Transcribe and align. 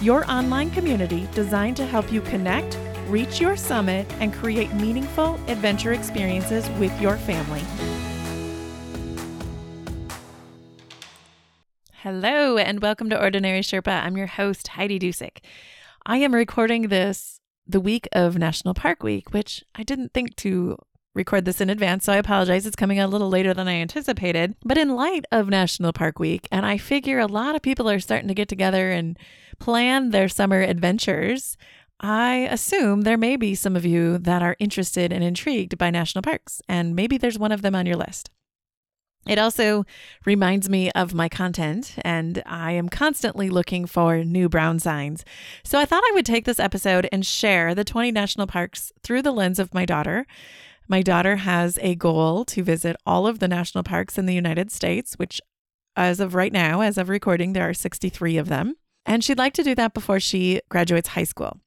your 0.00 0.28
online 0.30 0.70
community 0.70 1.28
designed 1.34 1.76
to 1.76 1.84
help 1.84 2.10
you 2.10 2.22
connect, 2.22 2.78
reach 3.08 3.38
your 3.38 3.54
summit, 3.54 4.10
and 4.18 4.32
create 4.32 4.72
meaningful 4.74 5.34
adventure 5.46 5.92
experiences 5.92 6.70
with 6.78 6.98
your 7.00 7.18
family. 7.18 7.62
Hello, 11.92 12.56
and 12.56 12.80
welcome 12.80 13.10
to 13.10 13.22
Ordinary 13.22 13.60
Sherpa. 13.60 14.02
I'm 14.02 14.16
your 14.16 14.26
host, 14.26 14.68
Heidi 14.68 14.98
Dusick. 14.98 15.40
I 16.06 16.16
am 16.16 16.34
recording 16.34 16.88
this 16.88 17.40
the 17.66 17.80
week 17.80 18.08
of 18.12 18.38
National 18.38 18.72
Park 18.72 19.02
Week, 19.02 19.34
which 19.34 19.62
I 19.74 19.82
didn't 19.82 20.14
think 20.14 20.34
to 20.36 20.78
record 21.14 21.44
this 21.44 21.60
in 21.60 21.68
advance, 21.68 22.04
so 22.06 22.14
I 22.14 22.16
apologize. 22.16 22.66
It's 22.66 22.76
coming 22.76 22.98
a 22.98 23.06
little 23.06 23.28
later 23.28 23.52
than 23.52 23.68
I 23.68 23.74
anticipated. 23.74 24.54
But 24.64 24.78
in 24.78 24.96
light 24.96 25.26
of 25.30 25.48
National 25.48 25.92
Park 25.92 26.18
Week, 26.18 26.48
and 26.50 26.64
I 26.64 26.78
figure 26.78 27.18
a 27.18 27.26
lot 27.26 27.54
of 27.54 27.62
people 27.62 27.90
are 27.90 28.00
starting 28.00 28.28
to 28.28 28.34
get 28.34 28.48
together 28.48 28.90
and 28.90 29.18
plan 29.60 30.10
their 30.10 30.28
summer 30.28 30.60
adventures, 30.60 31.56
I 32.00 32.48
assume 32.50 33.02
there 33.02 33.18
may 33.18 33.36
be 33.36 33.54
some 33.54 33.76
of 33.76 33.84
you 33.84 34.18
that 34.18 34.42
are 34.42 34.56
interested 34.58 35.12
and 35.12 35.22
intrigued 35.22 35.76
by 35.78 35.90
national 35.90 36.22
parks, 36.22 36.62
and 36.68 36.96
maybe 36.96 37.18
there's 37.18 37.38
one 37.38 37.52
of 37.52 37.62
them 37.62 37.74
on 37.74 37.86
your 37.86 37.96
list. 37.96 38.30
It 39.26 39.38
also 39.38 39.84
reminds 40.24 40.70
me 40.70 40.90
of 40.92 41.12
my 41.12 41.28
content, 41.28 41.94
and 42.02 42.42
I 42.46 42.72
am 42.72 42.88
constantly 42.88 43.50
looking 43.50 43.84
for 43.84 44.24
new 44.24 44.48
brown 44.48 44.78
signs. 44.78 45.26
So 45.62 45.78
I 45.78 45.84
thought 45.84 46.02
I 46.02 46.12
would 46.14 46.24
take 46.24 46.46
this 46.46 46.58
episode 46.58 47.06
and 47.12 47.24
share 47.24 47.74
the 47.74 47.84
20 47.84 48.12
national 48.12 48.46
parks 48.46 48.92
through 49.02 49.20
the 49.20 49.32
lens 49.32 49.58
of 49.58 49.74
my 49.74 49.84
daughter. 49.84 50.26
My 50.88 51.02
daughter 51.02 51.36
has 51.36 51.78
a 51.82 51.94
goal 51.94 52.46
to 52.46 52.62
visit 52.62 52.96
all 53.04 53.26
of 53.26 53.40
the 53.40 53.48
national 53.48 53.84
parks 53.84 54.16
in 54.16 54.24
the 54.24 54.34
United 54.34 54.70
States, 54.70 55.18
which, 55.18 55.38
as 55.96 56.18
of 56.18 56.34
right 56.34 56.52
now, 56.52 56.80
as 56.80 56.96
of 56.96 57.10
recording, 57.10 57.52
there 57.52 57.68
are 57.68 57.74
63 57.74 58.38
of 58.38 58.48
them. 58.48 58.76
And 59.10 59.24
she'd 59.24 59.38
like 59.38 59.54
to 59.54 59.64
do 59.64 59.74
that 59.74 59.92
before 59.92 60.20
she 60.20 60.60
graduates 60.68 61.08
high 61.08 61.24
school. 61.24 61.58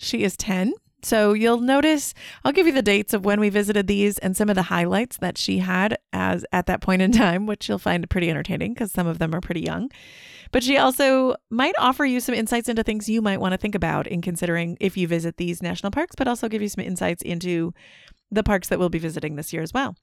She 0.00 0.24
is 0.24 0.36
10, 0.36 0.72
so 1.04 1.34
you'll 1.34 1.60
notice 1.60 2.14
I'll 2.44 2.50
give 2.50 2.66
you 2.66 2.72
the 2.72 2.82
dates 2.82 3.14
of 3.14 3.24
when 3.24 3.38
we 3.38 3.48
visited 3.48 3.86
these 3.86 4.18
and 4.18 4.36
some 4.36 4.48
of 4.48 4.56
the 4.56 4.64
highlights 4.64 5.16
that 5.18 5.38
she 5.38 5.58
had 5.58 5.98
as 6.12 6.44
at 6.50 6.66
that 6.66 6.80
point 6.80 7.00
in 7.00 7.12
time, 7.12 7.46
which 7.46 7.68
you'll 7.68 7.78
find 7.78 8.10
pretty 8.10 8.28
entertaining 8.28 8.74
because 8.74 8.90
some 8.90 9.06
of 9.06 9.20
them 9.20 9.36
are 9.36 9.40
pretty 9.40 9.60
young. 9.60 9.88
But 10.50 10.64
she 10.64 10.78
also 10.78 11.36
might 11.48 11.76
offer 11.78 12.04
you 12.04 12.18
some 12.18 12.34
insights 12.34 12.68
into 12.68 12.82
things 12.82 13.08
you 13.08 13.22
might 13.22 13.40
want 13.40 13.52
to 13.52 13.58
think 13.58 13.76
about 13.76 14.08
in 14.08 14.20
considering 14.20 14.76
if 14.80 14.96
you 14.96 15.06
visit 15.06 15.36
these 15.36 15.62
national 15.62 15.92
parks, 15.92 16.16
but 16.16 16.26
also 16.26 16.48
give 16.48 16.60
you 16.60 16.68
some 16.68 16.82
insights 16.82 17.22
into 17.22 17.72
the 18.32 18.42
parks 18.42 18.66
that 18.66 18.80
we'll 18.80 18.88
be 18.88 18.98
visiting 18.98 19.36
this 19.36 19.52
year 19.52 19.62
as 19.62 19.72
well. 19.72 19.94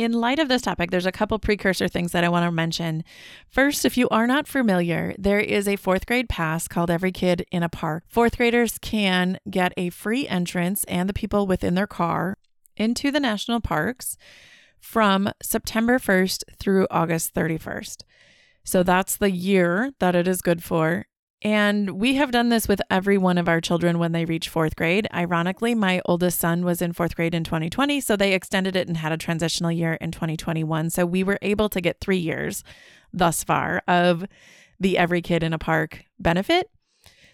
In 0.00 0.12
light 0.12 0.38
of 0.38 0.48
this 0.48 0.62
topic, 0.62 0.90
there's 0.90 1.04
a 1.04 1.12
couple 1.12 1.38
precursor 1.38 1.86
things 1.86 2.12
that 2.12 2.24
I 2.24 2.30
want 2.30 2.46
to 2.46 2.50
mention. 2.50 3.04
First, 3.50 3.84
if 3.84 3.98
you 3.98 4.08
are 4.08 4.26
not 4.26 4.48
familiar, 4.48 5.14
there 5.18 5.40
is 5.40 5.68
a 5.68 5.76
fourth 5.76 6.06
grade 6.06 6.26
pass 6.26 6.66
called 6.66 6.90
Every 6.90 7.12
Kid 7.12 7.44
in 7.52 7.62
a 7.62 7.68
Park. 7.68 8.04
Fourth 8.08 8.38
graders 8.38 8.78
can 8.78 9.38
get 9.50 9.74
a 9.76 9.90
free 9.90 10.26
entrance 10.26 10.84
and 10.84 11.06
the 11.06 11.12
people 11.12 11.46
within 11.46 11.74
their 11.74 11.86
car 11.86 12.38
into 12.78 13.10
the 13.10 13.20
national 13.20 13.60
parks 13.60 14.16
from 14.80 15.30
September 15.42 15.98
1st 15.98 16.44
through 16.58 16.86
August 16.90 17.34
31st. 17.34 18.04
So 18.64 18.82
that's 18.82 19.16
the 19.16 19.30
year 19.30 19.92
that 19.98 20.14
it 20.14 20.26
is 20.26 20.40
good 20.40 20.62
for. 20.62 21.04
And 21.42 21.92
we 21.92 22.16
have 22.16 22.32
done 22.32 22.50
this 22.50 22.68
with 22.68 22.82
every 22.90 23.16
one 23.16 23.38
of 23.38 23.48
our 23.48 23.62
children 23.62 23.98
when 23.98 24.12
they 24.12 24.26
reach 24.26 24.50
fourth 24.50 24.76
grade. 24.76 25.08
Ironically, 25.14 25.74
my 25.74 26.02
oldest 26.04 26.38
son 26.38 26.64
was 26.64 26.82
in 26.82 26.92
fourth 26.92 27.16
grade 27.16 27.34
in 27.34 27.44
2020, 27.44 28.00
so 28.00 28.14
they 28.14 28.34
extended 28.34 28.76
it 28.76 28.88
and 28.88 28.98
had 28.98 29.12
a 29.12 29.16
transitional 29.16 29.72
year 29.72 29.94
in 29.94 30.10
2021. 30.10 30.90
So 30.90 31.06
we 31.06 31.24
were 31.24 31.38
able 31.40 31.70
to 31.70 31.80
get 31.80 32.00
three 32.00 32.18
years 32.18 32.62
thus 33.12 33.42
far 33.42 33.82
of 33.88 34.26
the 34.78 34.98
Every 34.98 35.22
Kid 35.22 35.42
in 35.42 35.54
a 35.54 35.58
Park 35.58 36.04
benefit. 36.18 36.70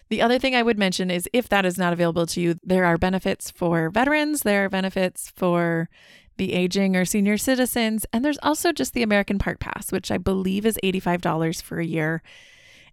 The 0.09 0.21
other 0.21 0.39
thing 0.39 0.55
I 0.55 0.63
would 0.63 0.79
mention 0.79 1.11
is 1.11 1.29
if 1.33 1.49
that 1.49 1.65
is 1.65 1.77
not 1.77 1.91
available 1.91 2.25
to 2.27 2.39
you, 2.39 2.59
there 2.63 2.85
are 2.85 2.97
benefits 2.97 3.51
for 3.51 3.89
veterans, 3.89 4.43
there 4.43 4.65
are 4.65 4.69
benefits 4.69 5.33
for 5.35 5.89
the 6.37 6.53
aging 6.53 6.95
or 6.95 7.03
senior 7.03 7.37
citizens, 7.37 8.05
and 8.13 8.23
there's 8.23 8.39
also 8.41 8.71
just 8.71 8.93
the 8.93 9.03
American 9.03 9.37
Park 9.37 9.59
Pass, 9.59 9.91
which 9.91 10.11
I 10.11 10.17
believe 10.17 10.65
is 10.65 10.79
$85 10.81 11.61
for 11.61 11.79
a 11.79 11.85
year. 11.85 12.21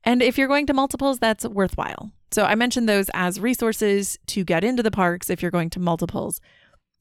And 0.04 0.22
if 0.22 0.36
you're 0.38 0.48
going 0.48 0.66
to 0.66 0.74
multiples, 0.74 1.18
that's 1.18 1.46
worthwhile. 1.46 2.12
So 2.30 2.44
I 2.44 2.54
mentioned 2.54 2.88
those 2.88 3.10
as 3.14 3.40
resources 3.40 4.18
to 4.26 4.44
get 4.44 4.64
into 4.64 4.82
the 4.82 4.90
parks 4.90 5.30
if 5.30 5.40
you're 5.40 5.50
going 5.50 5.70
to 5.70 5.80
multiples. 5.80 6.40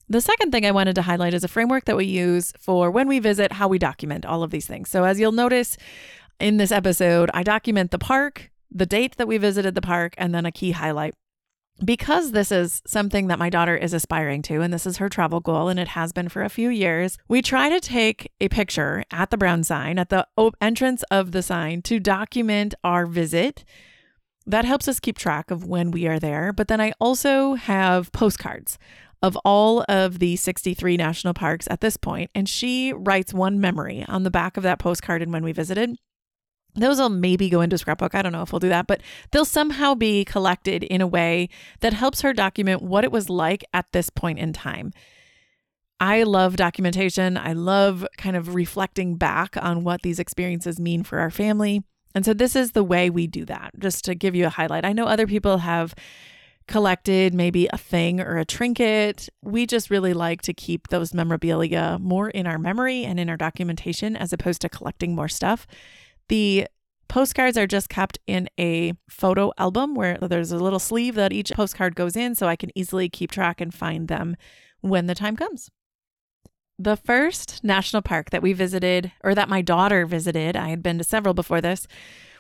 The 0.10 0.22
second 0.22 0.52
thing 0.52 0.66
I 0.66 0.72
wanted 0.72 0.96
to 0.96 1.02
highlight 1.02 1.34
is 1.34 1.44
a 1.44 1.48
framework 1.48 1.86
that 1.86 1.98
we 1.98 2.06
use 2.06 2.54
for 2.60 2.92
when 2.92 3.08
we 3.08 3.20
visit, 3.20 3.54
how 3.54 3.68
we 3.68 3.80
document 3.80 4.26
all 4.26 4.44
of 4.44 4.52
these 4.52 4.68
things. 4.68 4.90
So 4.90 5.06
as 5.06 5.20
you'll 5.20 5.32
notice 5.32 5.78
in 6.40 6.58
this 6.58 6.72
episode, 6.72 7.32
I 7.34 7.44
document 7.44 7.92
the 7.92 8.00
park, 8.00 8.52
the 8.70 8.86
date 8.86 9.18
that 9.18 9.28
we 9.28 9.38
visited 9.38 9.76
the 9.76 9.82
park, 9.82 10.14
and 10.18 10.34
then 10.34 10.46
a 10.46 10.52
key 10.52 10.72
highlight 10.72 11.14
because 11.84 12.32
this 12.32 12.52
is 12.52 12.82
something 12.86 13.28
that 13.28 13.40
my 13.40 13.50
daughter 13.50 13.76
is 13.76 13.94
aspiring 13.94 14.42
to, 14.44 14.62
and 14.62 14.74
this 14.74 14.86
is 14.86 14.98
her 14.98 15.10
travel 15.10 15.40
goal, 15.40 15.70
and 15.70 15.80
it 15.80 15.90
has 15.90 16.14
been 16.14 16.30
for 16.30 16.44
a 16.44 16.50
few 16.50 16.70
years, 16.70 17.18
we 17.28 17.42
try 17.42 17.70
to 17.70 17.80
take 17.80 18.32
a 18.40 18.50
picture 18.50 19.04
at 19.12 19.30
the 19.30 19.38
brown 19.38 19.64
sign, 19.64 19.98
at 19.98 20.10
the 20.10 20.28
entrance 20.62 21.04
of 21.12 21.32
the 21.32 21.42
sign, 21.42 21.82
to 21.84 22.00
document 22.00 22.74
our 22.84 23.06
visit. 23.06 23.64
That 24.46 24.66
helps 24.66 24.88
us 24.88 25.00
keep 25.00 25.18
track 25.18 25.52
of 25.52 25.66
when 25.66 25.92
we 25.92 26.06
are 26.08 26.20
there. 26.20 26.52
But 26.52 26.68
then 26.68 26.82
I 26.82 26.92
also 27.00 27.54
have 27.54 28.12
postcards 28.12 28.78
of 29.22 29.38
all 29.46 29.86
of 29.88 30.20
the 30.20 30.36
63 30.36 30.98
national 30.98 31.34
parks 31.34 31.66
at 31.72 31.80
this 31.80 31.96
point, 31.96 32.30
and 32.36 32.48
she 32.48 32.92
writes 32.92 33.34
one 33.34 33.62
memory 33.62 34.06
on 34.10 34.24
the 34.24 34.32
back 34.32 34.58
of 34.58 34.64
that 34.64 34.80
postcard 34.80 35.22
and 35.22 35.32
when 35.32 35.44
we 35.46 35.54
visited. 35.54 35.96
Those 36.76 37.00
will 37.00 37.10
maybe 37.10 37.50
go 37.50 37.62
into 37.62 37.78
scrapbook. 37.78 38.16
I 38.16 38.22
don't 38.22 38.32
know 38.32 38.42
if 38.42 38.52
we'll 38.52 38.60
do 38.60 38.70
that, 38.70 38.88
but 38.88 39.02
they'll 39.32 39.46
somehow 39.46 39.94
be 39.94 40.26
collected 40.26 40.84
in 40.84 41.02
a 41.02 41.08
way 41.08 41.50
that 41.82 41.94
helps 41.94 42.22
her 42.22 42.34
document 42.34 42.82
what 42.82 43.04
it 43.04 43.12
was 43.12 43.30
like 43.30 43.64
at 43.74 43.92
this 43.92 44.10
point 44.10 44.40
in 44.40 44.54
time. 44.54 44.92
I 46.00 46.24
love 46.24 46.56
documentation. 46.56 47.38
I 47.38 47.54
love 47.54 48.06
kind 48.18 48.36
of 48.36 48.56
reflecting 48.56 49.16
back 49.16 49.56
on 49.56 49.84
what 49.84 50.02
these 50.02 50.20
experiences 50.20 50.80
mean 50.80 51.04
for 51.04 51.20
our 51.20 51.30
family. 51.30 51.84
And 52.16 52.26
so 52.26 52.34
this 52.34 52.56
is 52.56 52.72
the 52.72 52.84
way 52.84 53.10
we 53.10 53.28
do 53.28 53.46
that, 53.46 53.72
just 53.80 54.04
to 54.06 54.16
give 54.16 54.36
you 54.36 54.46
a 54.46 54.50
highlight. 54.50 54.86
I 54.86 54.94
know 54.94 55.06
other 55.06 55.28
people 55.28 55.60
have 55.60 55.96
collected 56.68 57.34
maybe 57.34 57.68
a 57.72 57.78
thing 57.78 58.20
or 58.20 58.38
a 58.38 58.46
trinket. 58.46 59.30
We 59.42 59.66
just 59.66 59.90
really 59.90 60.14
like 60.14 60.42
to 60.44 60.54
keep 60.54 60.88
those 60.88 61.14
memorabilia 61.14 61.98
more 62.00 62.30
in 62.30 62.48
our 62.48 62.58
memory 62.58 63.04
and 63.04 63.20
in 63.20 63.30
our 63.30 63.38
documentation 63.38 64.16
as 64.16 64.34
opposed 64.34 64.62
to 64.62 64.70
collecting 64.70 65.16
more 65.16 65.28
stuff. 65.28 65.68
The 66.30 66.68
postcards 67.08 67.58
are 67.58 67.68
just 67.68 67.90
kept 67.90 68.18
in 68.26 68.50
a 68.60 68.94
photo 69.10 69.52
album 69.58 69.94
where 69.94 70.18
there's 70.18 70.52
a 70.52 70.58
little 70.58 70.80
sleeve 70.80 71.16
that 71.16 71.34
each 71.34 71.52
postcard 71.52 71.96
goes 71.96 72.16
in 72.16 72.34
so 72.36 72.48
I 72.48 72.56
can 72.56 72.72
easily 72.76 73.10
keep 73.10 73.30
track 73.30 73.62
and 73.62 73.74
find 73.74 74.08
them 74.08 74.36
when 74.82 75.06
the 75.06 75.16
time 75.16 75.36
comes. 75.36 75.70
The 76.80 76.98
first 76.98 77.64
national 77.64 78.02
park 78.02 78.32
that 78.32 78.42
we 78.42 78.52
visited, 78.54 79.12
or 79.24 79.36
that 79.36 79.48
my 79.48 79.62
daughter 79.62 80.06
visited, 80.08 80.56
I 80.56 80.70
had 80.70 80.82
been 80.82 80.98
to 80.98 81.04
several 81.04 81.36
before 81.36 81.62
this, 81.62 81.88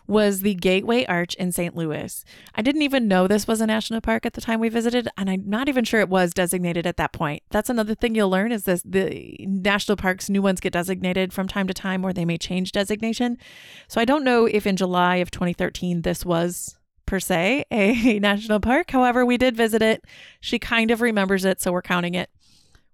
was 0.07 0.41
the 0.41 0.55
Gateway 0.55 1.05
Arch 1.05 1.33
in 1.35 1.51
St. 1.51 1.75
Louis. 1.75 2.23
I 2.55 2.61
didn't 2.61 2.81
even 2.81 3.07
know 3.07 3.27
this 3.27 3.47
was 3.47 3.61
a 3.61 3.67
national 3.67 4.01
park 4.01 4.25
at 4.25 4.33
the 4.33 4.41
time 4.41 4.59
we 4.59 4.69
visited, 4.69 5.07
and 5.17 5.29
I'm 5.29 5.43
not 5.47 5.69
even 5.69 5.83
sure 5.83 5.99
it 5.99 6.09
was 6.09 6.33
designated 6.33 6.85
at 6.85 6.97
that 6.97 7.13
point. 7.13 7.43
That's 7.49 7.69
another 7.69 7.95
thing 7.95 8.15
you'll 8.15 8.29
learn 8.29 8.51
is 8.51 8.63
this 8.63 8.81
the 8.83 9.37
national 9.47 9.97
parks, 9.97 10.29
new 10.29 10.41
ones 10.41 10.59
get 10.59 10.73
designated 10.73 11.33
from 11.33 11.47
time 11.47 11.67
to 11.67 11.73
time, 11.73 12.05
or 12.05 12.13
they 12.13 12.25
may 12.25 12.37
change 12.37 12.71
designation. 12.71 13.37
So 13.87 14.01
I 14.01 14.05
don't 14.05 14.23
know 14.23 14.45
if 14.45 14.67
in 14.67 14.75
July 14.75 15.17
of 15.17 15.31
2013 15.31 16.01
this 16.01 16.25
was 16.25 16.77
per 17.05 17.19
se 17.19 17.65
a 17.71 18.19
national 18.21 18.59
park. 18.59 18.91
However, 18.91 19.25
we 19.25 19.37
did 19.37 19.55
visit 19.55 19.81
it. 19.81 20.05
She 20.39 20.59
kind 20.59 20.91
of 20.91 21.01
remembers 21.01 21.45
it, 21.45 21.61
so 21.61 21.71
we're 21.71 21.81
counting 21.81 22.15
it. 22.15 22.29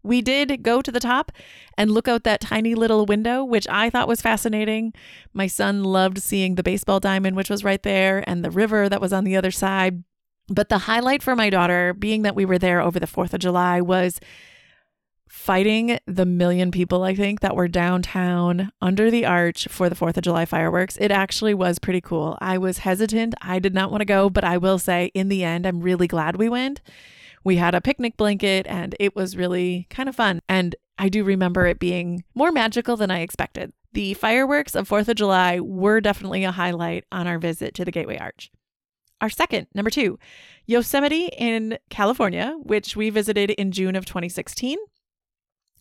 We 0.04 0.22
did 0.22 0.64
go 0.64 0.82
to 0.82 0.92
the 0.92 1.00
top 1.00 1.32
and 1.78 1.92
look 1.92 2.08
out 2.08 2.24
that 2.24 2.42
tiny 2.42 2.76
little 2.76 3.06
window, 3.06 3.44
which 3.44 3.68
I 3.68 3.90
thought 3.90 4.08
was 4.08 4.22
fascinating. 4.22 4.94
My 5.34 5.48
son 5.48 5.84
loved 5.84 6.20
seeing 6.20 6.56
the 6.56 6.64
baseball 6.64 7.00
diamond, 7.00 7.36
which 7.36 7.50
was 7.50 7.64
right 7.64 7.84
there, 7.84 8.24
and 8.28 8.44
the 8.44 8.52
river 8.52 8.88
that 8.88 9.02
was 9.02 9.14
on 9.14 9.24
the 9.24 9.36
other 9.36 9.52
side. 9.52 10.04
But 10.48 10.70
the 10.70 10.80
highlight 10.80 11.22
for 11.22 11.36
my 11.36 11.50
daughter, 11.50 11.94
being 11.94 12.24
that 12.24 12.36
we 12.36 12.46
were 12.46 12.58
there 12.58 12.82
over 12.82 13.00
the 13.00 13.06
4th 13.06 13.34
of 13.34 13.40
July, 13.40 13.82
was 13.82 14.20
fighting 15.28 16.00
the 16.08 16.26
million 16.26 16.72
people, 16.72 17.04
I 17.04 17.14
think, 17.14 17.42
that 17.42 17.56
were 17.56 17.68
downtown 17.68 18.72
under 18.82 19.12
the 19.12 19.26
arch 19.26 19.68
for 19.70 19.88
the 19.88 19.96
4th 19.96 20.18
of 20.18 20.24
July 20.24 20.46
fireworks. 20.46 20.98
It 21.00 21.12
actually 21.12 21.54
was 21.54 21.78
pretty 21.78 22.02
cool. 22.02 22.36
I 22.42 22.58
was 22.58 22.80
hesitant. 22.80 23.36
I 23.42 23.60
did 23.60 23.76
not 23.76 23.92
want 23.92 24.02
to 24.02 24.06
go, 24.06 24.30
but 24.32 24.44
I 24.44 24.58
will 24.58 24.80
say, 24.80 25.12
in 25.14 25.30
the 25.30 25.44
end, 25.44 25.68
I'm 25.68 25.82
really 25.82 26.08
glad 26.08 26.36
we 26.36 26.50
went. 26.50 26.82
We 27.44 27.58
had 27.58 27.76
a 27.76 27.82
picnic 27.82 28.18
blanket 28.18 28.68
and 28.68 28.96
it 29.00 29.16
was 29.16 29.38
really 29.38 29.88
kind 29.90 30.10
of 30.10 30.16
fun. 30.16 30.42
And 30.50 30.76
I 30.98 31.10
do 31.10 31.24
remember 31.24 31.66
it 31.66 31.80
being 31.80 32.24
more 32.36 32.52
magical 32.52 32.98
than 32.98 33.12
I 33.12 33.20
expected. 33.20 33.74
The 33.94 34.14
fireworks 34.14 34.76
of 34.76 34.88
4th 34.88 35.08
of 35.08 35.16
July 35.16 35.60
were 35.60 36.02
definitely 36.02 36.44
a 36.44 36.52
highlight 36.52 37.06
on 37.12 37.28
our 37.28 37.40
visit 37.40 37.74
to 37.76 37.86
the 37.86 37.92
Gateway 37.92 38.18
Arch. 38.18 38.52
Our 39.22 39.30
second, 39.30 39.68
number 39.74 39.90
two, 39.90 40.18
Yosemite 40.66 41.30
in 41.38 41.78
California, 41.90 42.56
which 42.62 42.96
we 42.96 43.10
visited 43.10 43.52
in 43.52 43.72
June 43.72 43.96
of 43.96 44.06
2016. 44.06 44.78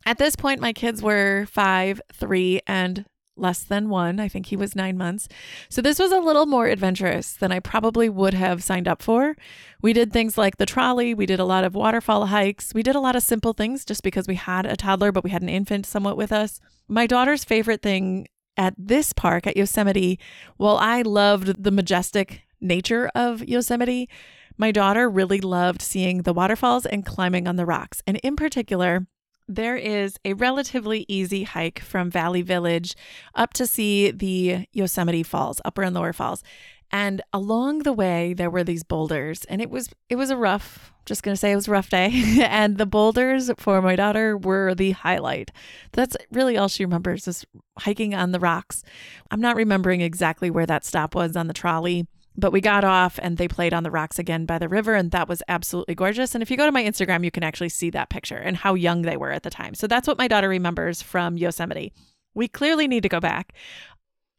At 0.07 0.19
this 0.19 0.37
point, 0.37 0.61
my 0.61 0.73
kids 0.73 1.03
were 1.03 1.47
five, 1.47 2.01
three, 2.13 2.61
and 2.67 3.05
less 3.39 3.63
than 3.63 3.89
one. 3.89 4.21
I 4.21 4.29
think 4.29 4.47
he 4.47 4.57
was 4.57 4.77
nine 4.77 4.99
months. 4.99 5.29
So 5.69 5.81
this 5.81 5.99
was 5.99 6.13
a 6.13 6.19
little 6.19 6.47
more 6.47 6.67
adventurous 6.67 7.33
than 7.33 7.53
I 7.53 7.61
probably 7.61 8.09
would 8.09 8.35
have 8.35 8.63
signed 8.63 8.89
up 8.89 9.03
for. 9.03 9.37
We 9.81 9.93
did 9.93 10.13
things 10.13 10.37
like 10.37 10.57
the 10.57 10.67
trolley, 10.67 11.15
we 11.15 11.27
did 11.27 11.41
a 11.41 11.45
lot 11.45 11.65
of 11.65 11.75
waterfall 11.75 12.27
hikes, 12.27 12.75
we 12.75 12.83
did 12.83 12.97
a 12.97 13.01
lot 13.01 13.17
of 13.17 13.23
simple 13.23 13.53
things 13.53 13.85
just 13.85 14.03
because 14.03 14.27
we 14.27 14.35
had 14.35 14.67
a 14.67 14.77
toddler, 14.77 15.13
but 15.13 15.25
we 15.25 15.31
had 15.31 15.43
an 15.43 15.49
infant 15.49 15.87
somewhat 15.87 16.17
with 16.17 16.33
us. 16.33 16.61
My 16.89 17.07
daughter's 17.07 17.45
favorite 17.45 17.83
thing 17.83 18.27
at 18.57 18.75
this 18.77 19.13
park 19.13 19.47
at 19.47 19.57
Yosemite, 19.57 20.19
while 20.57 20.77
I 20.77 21.03
loved 21.03 21.63
the 21.63 21.71
majestic 21.71 22.43
nature 22.61 23.09
of 23.15 23.47
Yosemite, 23.49 24.09
my 24.57 24.73
daughter 24.73 25.09
really 25.09 25.41
loved 25.41 25.81
seeing 25.81 26.23
the 26.23 26.33
waterfalls 26.33 26.85
and 26.85 27.07
climbing 27.07 27.47
on 27.47 27.55
the 27.55 27.65
rocks. 27.65 28.03
And 28.07 28.17
in 28.19 28.35
particular, 28.35 29.07
there 29.49 29.77
is 29.77 30.19
a 30.25 30.35
relatively 30.35 31.07
easy 31.09 31.45
hike 31.45 31.81
from 31.81 32.11
Valley 32.11 32.43
Village 32.43 32.95
up 33.35 33.55
to 33.55 33.67
see 33.67 34.11
the 34.11 34.67
Yosemite 34.73 35.23
Falls, 35.23 35.61
Upper 35.65 35.83
and 35.83 35.95
Lower 35.95 36.13
Falls. 36.13 36.43
And 36.91 37.21
along 37.33 37.81
the 37.81 37.93
way 37.93 38.33
there 38.35 38.51
were 38.51 38.65
these 38.65 38.83
boulders 38.83 39.45
and 39.45 39.61
it 39.61 39.69
was 39.69 39.91
it 40.09 40.17
was 40.17 40.31
a 40.31 40.37
rough 40.37 40.93
just 41.05 41.23
going 41.23 41.35
to 41.35 41.39
say 41.39 41.53
it 41.53 41.57
was 41.57 41.69
a 41.69 41.71
rough 41.71 41.91
day 41.91 42.11
and 42.43 42.77
the 42.77 42.87
boulders 42.87 43.51
for 43.59 43.81
my 43.83 43.97
daughter 43.97 44.37
were 44.37 44.75
the 44.75 44.93
highlight. 44.93 45.51
That's 45.93 46.17
really 46.31 46.57
all 46.57 46.69
she 46.69 46.85
remembers 46.85 47.29
is 47.29 47.45
hiking 47.79 48.15
on 48.15 48.33
the 48.33 48.41
rocks. 48.41 48.83
I'm 49.31 49.41
not 49.41 49.57
remembering 49.57 50.01
exactly 50.01 50.51
where 50.51 50.67
that 50.67 50.85
stop 50.85 51.15
was 51.15 51.37
on 51.37 51.47
the 51.47 51.55
trolley 51.55 52.07
but 52.39 52.53
we 52.53 52.61
got 52.61 52.85
off 52.85 53.19
and 53.21 53.37
they 53.37 53.49
played 53.49 53.75
on 53.75 53.83
the 53.83 53.91
rocks 53.91 54.19
again 54.19 54.47
by 54.47 54.59
the 54.59 54.69
river 54.69 54.95
and 54.95 55.11
that 55.11 55.29
was 55.29 55.43
absolutely 55.49 55.95
gorgeous 55.95 56.35
and 56.35 56.43
if 56.43 56.51
you 56.51 56.57
go 56.57 56.65
to 56.65 56.73
my 56.73 56.83
instagram 56.83 57.25
you 57.25 57.31
can 57.31 57.43
actually 57.43 57.69
see 57.69 57.91
that 57.91 58.09
picture 58.09 58.37
and 58.37 58.57
how 58.57 58.75
young 58.75 59.03
they 59.03 59.17
were 59.17 59.33
at 59.33 59.43
the 59.43 59.51
time 59.51 59.75
so 59.75 59.87
that's 59.87 60.07
what 60.07 60.19
my 60.19 60.29
daughter 60.29 60.49
remembers 60.49 61.03
from 61.03 61.37
yosemite 61.37 61.93
we 62.35 62.47
clearly 62.47 62.87
need 62.87 63.03
to 63.03 63.09
go 63.09 63.21
back 63.21 63.53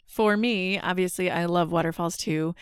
for 0.05 0.37
me 0.37 0.79
obviously 0.79 1.29
i 1.29 1.45
love 1.45 1.71
waterfalls 1.71 2.17
too 2.17 2.55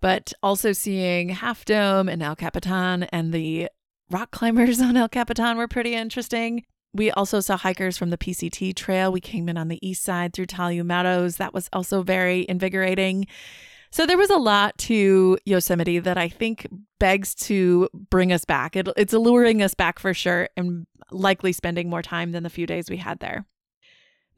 but 0.00 0.32
also 0.42 0.72
seeing 0.72 1.30
half 1.30 1.64
dome 1.64 2.08
and 2.08 2.22
el 2.22 2.36
capitan 2.36 3.02
and 3.04 3.32
the 3.32 3.68
rock 4.10 4.30
climbers 4.30 4.80
on 4.80 4.96
el 4.96 5.08
capitan 5.08 5.56
were 5.56 5.68
pretty 5.68 5.94
interesting 5.94 6.64
we 6.94 7.10
also 7.10 7.40
saw 7.40 7.58
hikers 7.58 7.98
from 7.98 8.08
the 8.08 8.16
PCT 8.16 8.74
trail. 8.74 9.12
We 9.12 9.20
came 9.20 9.50
in 9.50 9.58
on 9.58 9.68
the 9.68 9.86
east 9.86 10.02
side 10.02 10.32
through 10.32 10.46
Talley 10.46 10.80
Meadows. 10.80 11.36
That 11.36 11.52
was 11.52 11.68
also 11.70 12.02
very 12.02 12.46
invigorating. 12.48 13.26
So 13.90 14.06
there 14.06 14.18
was 14.18 14.30
a 14.30 14.36
lot 14.36 14.76
to 14.78 15.38
Yosemite 15.44 15.98
that 16.00 16.18
I 16.18 16.28
think 16.28 16.66
begs 16.98 17.34
to 17.34 17.88
bring 17.92 18.32
us 18.32 18.44
back. 18.44 18.76
It, 18.76 18.88
it's 18.96 19.12
alluring 19.12 19.62
us 19.62 19.74
back 19.74 19.98
for 19.98 20.12
sure 20.14 20.48
and 20.56 20.86
likely 21.10 21.52
spending 21.52 21.88
more 21.88 22.02
time 22.02 22.32
than 22.32 22.42
the 22.42 22.50
few 22.50 22.66
days 22.66 22.90
we 22.90 22.96
had 22.96 23.20
there. 23.20 23.46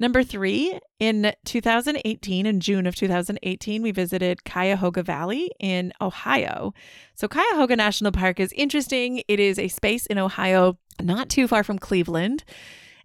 Number 0.00 0.23
three, 0.23 0.79
in 1.00 1.33
2018, 1.45 2.47
in 2.47 2.61
June 2.61 2.87
of 2.87 2.95
2018, 2.95 3.83
we 3.83 3.91
visited 3.91 4.45
Cuyahoga 4.45 5.03
Valley 5.03 5.50
in 5.59 5.93
Ohio. 6.00 6.73
So, 7.15 7.27
Cuyahoga 7.27 7.75
National 7.75 8.12
Park 8.12 8.39
is 8.39 8.53
interesting. 8.53 9.23
It 9.27 9.41
is 9.41 9.59
a 9.59 9.67
space 9.67 10.06
in 10.06 10.19
Ohio 10.19 10.79
not 11.03 11.29
too 11.29 11.49
far 11.49 11.65
from 11.65 11.81
Cleveland. 11.81 12.45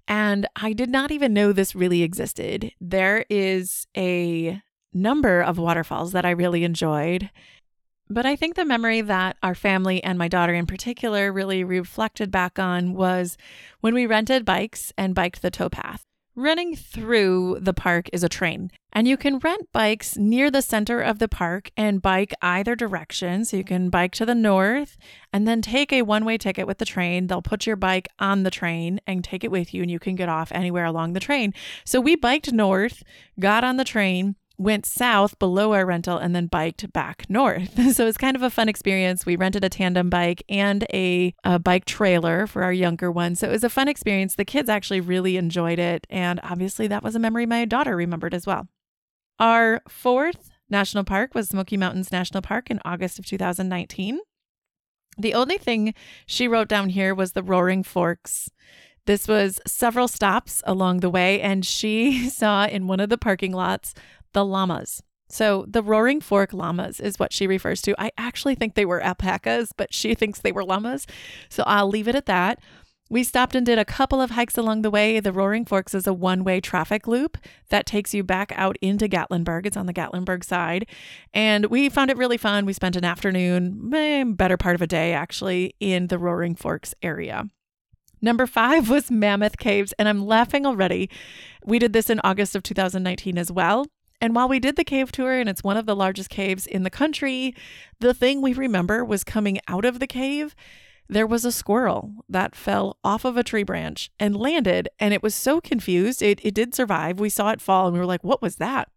And 0.08 0.48
I 0.56 0.74
did 0.74 0.90
not 0.90 1.12
even 1.12 1.34
know 1.34 1.52
this 1.52 1.76
really 1.76 2.04
existed. 2.04 2.72
There 2.80 3.26
is 3.30 3.88
a 3.98 4.62
number 4.94 5.42
of 5.42 5.58
waterfalls 5.58 6.12
that 6.12 6.26
I 6.26 6.32
really 6.32 6.64
enjoyed. 6.64 7.30
But 8.10 8.26
I 8.26 8.36
think 8.36 8.56
the 8.56 8.66
memory 8.66 9.02
that 9.02 9.38
our 9.42 9.56
family 9.56 10.04
and 10.04 10.18
my 10.20 10.28
daughter 10.28 10.54
in 10.54 10.66
particular 10.66 11.32
really 11.32 11.64
reflected 11.64 12.32
back 12.32 12.60
on 12.60 12.94
was 12.94 13.38
when 13.80 13.94
we 13.94 14.06
rented 14.06 14.46
bikes 14.46 14.92
and 14.98 15.16
biked 15.16 15.42
the 15.42 15.50
towpath. 15.50 16.02
Running 16.36 16.76
through 16.76 17.60
the 17.62 17.76
park 17.76 18.10
is 18.12 18.24
a 18.24 18.30
train, 18.30 18.72
and 18.92 19.08
you 19.08 19.18
can 19.18 19.38
rent 19.38 19.68
bikes 19.72 20.18
near 20.18 20.50
the 20.50 20.64
center 20.64 21.00
of 21.00 21.20
the 21.20 21.28
park 21.28 21.70
and 21.78 22.02
bike 22.02 22.34
either 22.42 22.76
direction. 22.76 23.46
So 23.46 23.58
you 23.58 23.64
can 23.64 23.92
bike 23.92 24.14
to 24.14 24.26
the 24.26 24.34
north 24.34 24.98
and 25.32 25.48
then 25.48 25.62
take 25.62 25.94
a 25.94 26.02
one 26.02 26.26
way 26.26 26.40
ticket 26.40 26.66
with 26.66 26.80
the 26.80 26.86
train. 26.86 27.28
They'll 27.28 27.44
put 27.44 27.68
your 27.68 27.76
bike 27.76 28.08
on 28.18 28.42
the 28.42 28.50
train 28.50 29.00
and 29.06 29.24
take 29.24 29.44
it 29.44 29.52
with 29.52 29.76
you, 29.76 29.84
and 29.84 29.92
you 29.92 30.00
can 30.00 30.16
get 30.16 30.28
off 30.28 30.52
anywhere 30.52 30.86
along 30.86 31.14
the 31.14 31.20
train. 31.20 31.54
So 31.86 32.02
we 32.02 32.16
biked 32.16 32.52
north, 32.52 33.04
got 33.40 33.64
on 33.64 33.78
the 33.78 33.84
train, 33.84 34.36
went 34.64 34.86
south 34.86 35.38
below 35.40 35.74
our 35.74 35.86
rental 35.86 36.18
and 36.18 36.36
then 36.36 36.48
biked 36.48 36.92
back 36.94 37.26
north. 37.30 37.76
so 37.94 38.04
it 38.04 38.06
was 38.06 38.18
kind 38.18 38.36
of 38.36 38.42
a 38.42 38.50
fun 38.50 38.70
experience. 38.70 39.26
We 39.26 39.36
rented 39.36 39.64
a 39.64 39.70
tandem 39.70 40.10
bike 40.10 40.44
and 40.50 40.86
a, 40.94 41.34
a, 41.44 41.60
bike 41.60 41.86
trailer 41.86 42.48
for 42.48 42.64
our 42.64 42.74
younger 42.74 43.12
one. 43.12 43.36
So 43.36 43.48
it 43.48 43.52
was 43.52 43.64
a 43.64 43.70
fun 43.70 43.88
experience. 43.88 44.36
The 44.36 44.46
kids 44.46 44.70
actually 44.70 45.02
really 45.02 45.38
enjoyed 45.38 45.80
it. 45.80 46.08
And 46.10 46.40
obviously, 46.44 46.88
that 46.88 47.04
was 47.04 47.16
a 47.16 47.20
memory 47.20 47.46
my 47.46 47.66
daughter 47.66 47.96
remembered 47.96 48.34
as 48.34 48.48
well. 48.48 48.68
Our 49.40 49.82
fourth 49.88 50.52
national 50.70 51.04
park 51.04 51.36
was 51.36 51.50
Smoky 51.50 51.78
Mountains 51.78 52.12
National 52.12 52.42
Park 52.42 52.70
in 52.70 52.80
August 52.86 53.20
of 53.20 53.26
2019. 53.26 54.20
The 55.18 55.34
only 55.34 55.58
thing 55.58 55.94
she 56.26 56.48
wrote 56.48 56.68
down 56.68 56.90
here 56.90 57.14
was 57.14 57.34
the 57.34 57.44
Roaring 57.44 57.84
Forks. 57.84 58.50
This 59.06 59.28
was 59.28 59.60
several 59.68 60.08
stops 60.08 60.64
along 60.66 61.02
the 61.02 61.10
way, 61.10 61.42
and 61.42 61.66
she 61.66 62.30
saw 62.30 62.66
in 62.66 62.88
one 62.88 63.00
of 63.00 63.10
the 63.10 63.18
parking 63.18 63.52
lots 63.52 63.94
the 64.34 64.46
llamas. 64.46 65.02
So 65.30 65.66
the 65.68 65.82
roaring 65.82 66.22
fork 66.22 66.54
llamas 66.54 67.00
is 67.00 67.18
what 67.18 67.34
she 67.34 67.48
refers 67.48 67.82
to. 67.84 67.96
I 68.00 68.12
actually 68.18 68.56
think 68.56 68.76
they 68.76 68.86
were 68.86 69.02
alpacas, 69.02 69.72
but 69.76 69.94
she 69.94 70.14
thinks 70.14 70.40
they 70.40 70.52
were 70.52 70.64
llamas. 70.64 71.08
So 71.50 71.64
I'll 71.66 71.88
leave 71.88 72.08
it 72.08 72.16
at 72.16 72.28
that. 72.28 72.60
We 73.10 73.24
stopped 73.24 73.54
and 73.56 73.66
did 73.66 73.78
a 73.78 73.86
couple 73.86 74.22
of 74.22 74.32
hikes 74.32 74.58
along 74.58 74.82
the 74.82 74.90
way. 74.90 75.20
The 75.20 75.32
Roaring 75.32 75.66
Forks 75.66 75.94
is 75.94 76.08
a 76.08 76.14
one 76.14 76.44
way 76.44 76.60
traffic 76.60 77.08
loop 77.08 77.38
that 77.70 77.86
takes 77.86 78.14
you 78.14 78.24
back 78.24 78.52
out 78.56 78.78
into 78.82 79.08
Gatlinburg. 79.08 79.66
It's 79.66 79.78
on 79.78 79.86
the 79.86 79.94
Gatlinburg 79.94 80.44
side. 80.44 80.88
And 81.34 81.68
we 81.68 81.90
found 81.90 82.10
it 82.10 82.18
really 82.18 82.38
fun. 82.38 82.66
We 82.66 82.74
spent 82.74 82.96
an 82.96 83.06
afternoon, 83.06 83.92
eh, 83.94 84.24
better 84.24 84.58
part 84.58 84.76
of 84.76 84.82
a 84.82 84.88
day 84.88 85.14
actually, 85.14 85.76
in 85.80 86.08
the 86.08 86.18
Roaring 86.18 86.56
Forks 86.56 86.96
area. 87.02 87.46
Number 88.22 88.48
five 88.48 88.90
was 88.90 89.12
Mammoth 89.12 89.58
Caves, 89.58 89.94
and 90.00 90.08
I'm 90.08 90.26
laughing 90.26 90.66
already. 90.66 91.10
We 91.66 91.78
did 91.78 91.92
this 91.92 92.10
in 92.10 92.22
August 92.24 92.56
of 92.56 92.64
2019 92.64 93.38
as 93.38 93.52
well. 93.52 93.86
And 94.24 94.34
while 94.34 94.48
we 94.48 94.62
did 94.62 94.78
the 94.78 94.86
cave 94.86 95.12
tour, 95.12 95.38
and 95.38 95.50
it's 95.50 95.66
one 95.66 95.76
of 95.76 95.86
the 95.86 95.98
largest 95.98 96.30
caves 96.30 96.66
in 96.66 96.84
the 96.84 96.90
country, 96.90 97.54
the 98.00 98.14
thing 98.14 98.42
we 98.42 98.54
remember 98.54 99.04
was 99.04 99.22
coming 99.26 99.60
out 99.68 99.84
of 99.84 100.00
the 100.00 100.08
cave. 100.08 100.56
There 101.10 101.28
was 101.28 101.44
a 101.44 101.52
squirrel 101.52 102.14
that 102.30 102.56
fell 102.56 102.98
off 103.04 103.26
of 103.26 103.36
a 103.36 103.44
tree 103.44 103.64
branch 103.64 104.12
and 104.18 104.38
landed, 104.38 104.88
and 104.98 105.14
it 105.14 105.22
was 105.22 105.36
so 105.36 105.60
confused. 105.60 106.22
It, 106.22 106.40
it 106.42 106.54
did 106.54 106.74
survive. 106.74 107.20
We 107.20 107.28
saw 107.28 107.50
it 107.50 107.60
fall, 107.60 107.88
and 107.88 107.96
we 107.96 108.00
were 108.00 108.06
like, 108.06 108.24
What 108.24 108.42
was 108.42 108.56
that? 108.56 108.88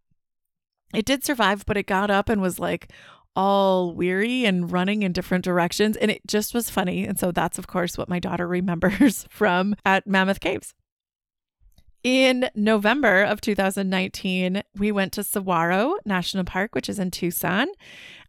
It 0.94 1.04
did 1.04 1.24
survive, 1.24 1.66
but 1.66 1.76
it 1.76 1.88
got 1.88 2.08
up 2.08 2.28
and 2.28 2.40
was 2.40 2.60
like 2.60 2.92
all 3.34 3.96
weary 3.96 4.44
and 4.44 4.70
running 4.70 5.02
in 5.02 5.10
different 5.10 5.44
directions. 5.44 5.96
And 5.96 6.08
it 6.08 6.24
just 6.28 6.54
was 6.54 6.70
funny. 6.70 7.04
And 7.04 7.18
so 7.18 7.32
that's, 7.32 7.58
of 7.58 7.66
course, 7.66 7.98
what 7.98 8.08
my 8.08 8.20
daughter 8.20 8.46
remembers 8.60 9.26
from 9.28 9.74
at 9.84 10.06
Mammoth 10.06 10.38
Caves. 10.38 10.72
In 12.06 12.48
November 12.54 13.24
of 13.24 13.40
2019, 13.40 14.62
we 14.78 14.92
went 14.92 15.12
to 15.14 15.24
Saguaro 15.24 15.96
National 16.04 16.44
Park, 16.44 16.72
which 16.72 16.88
is 16.88 17.00
in 17.00 17.10
Tucson, 17.10 17.66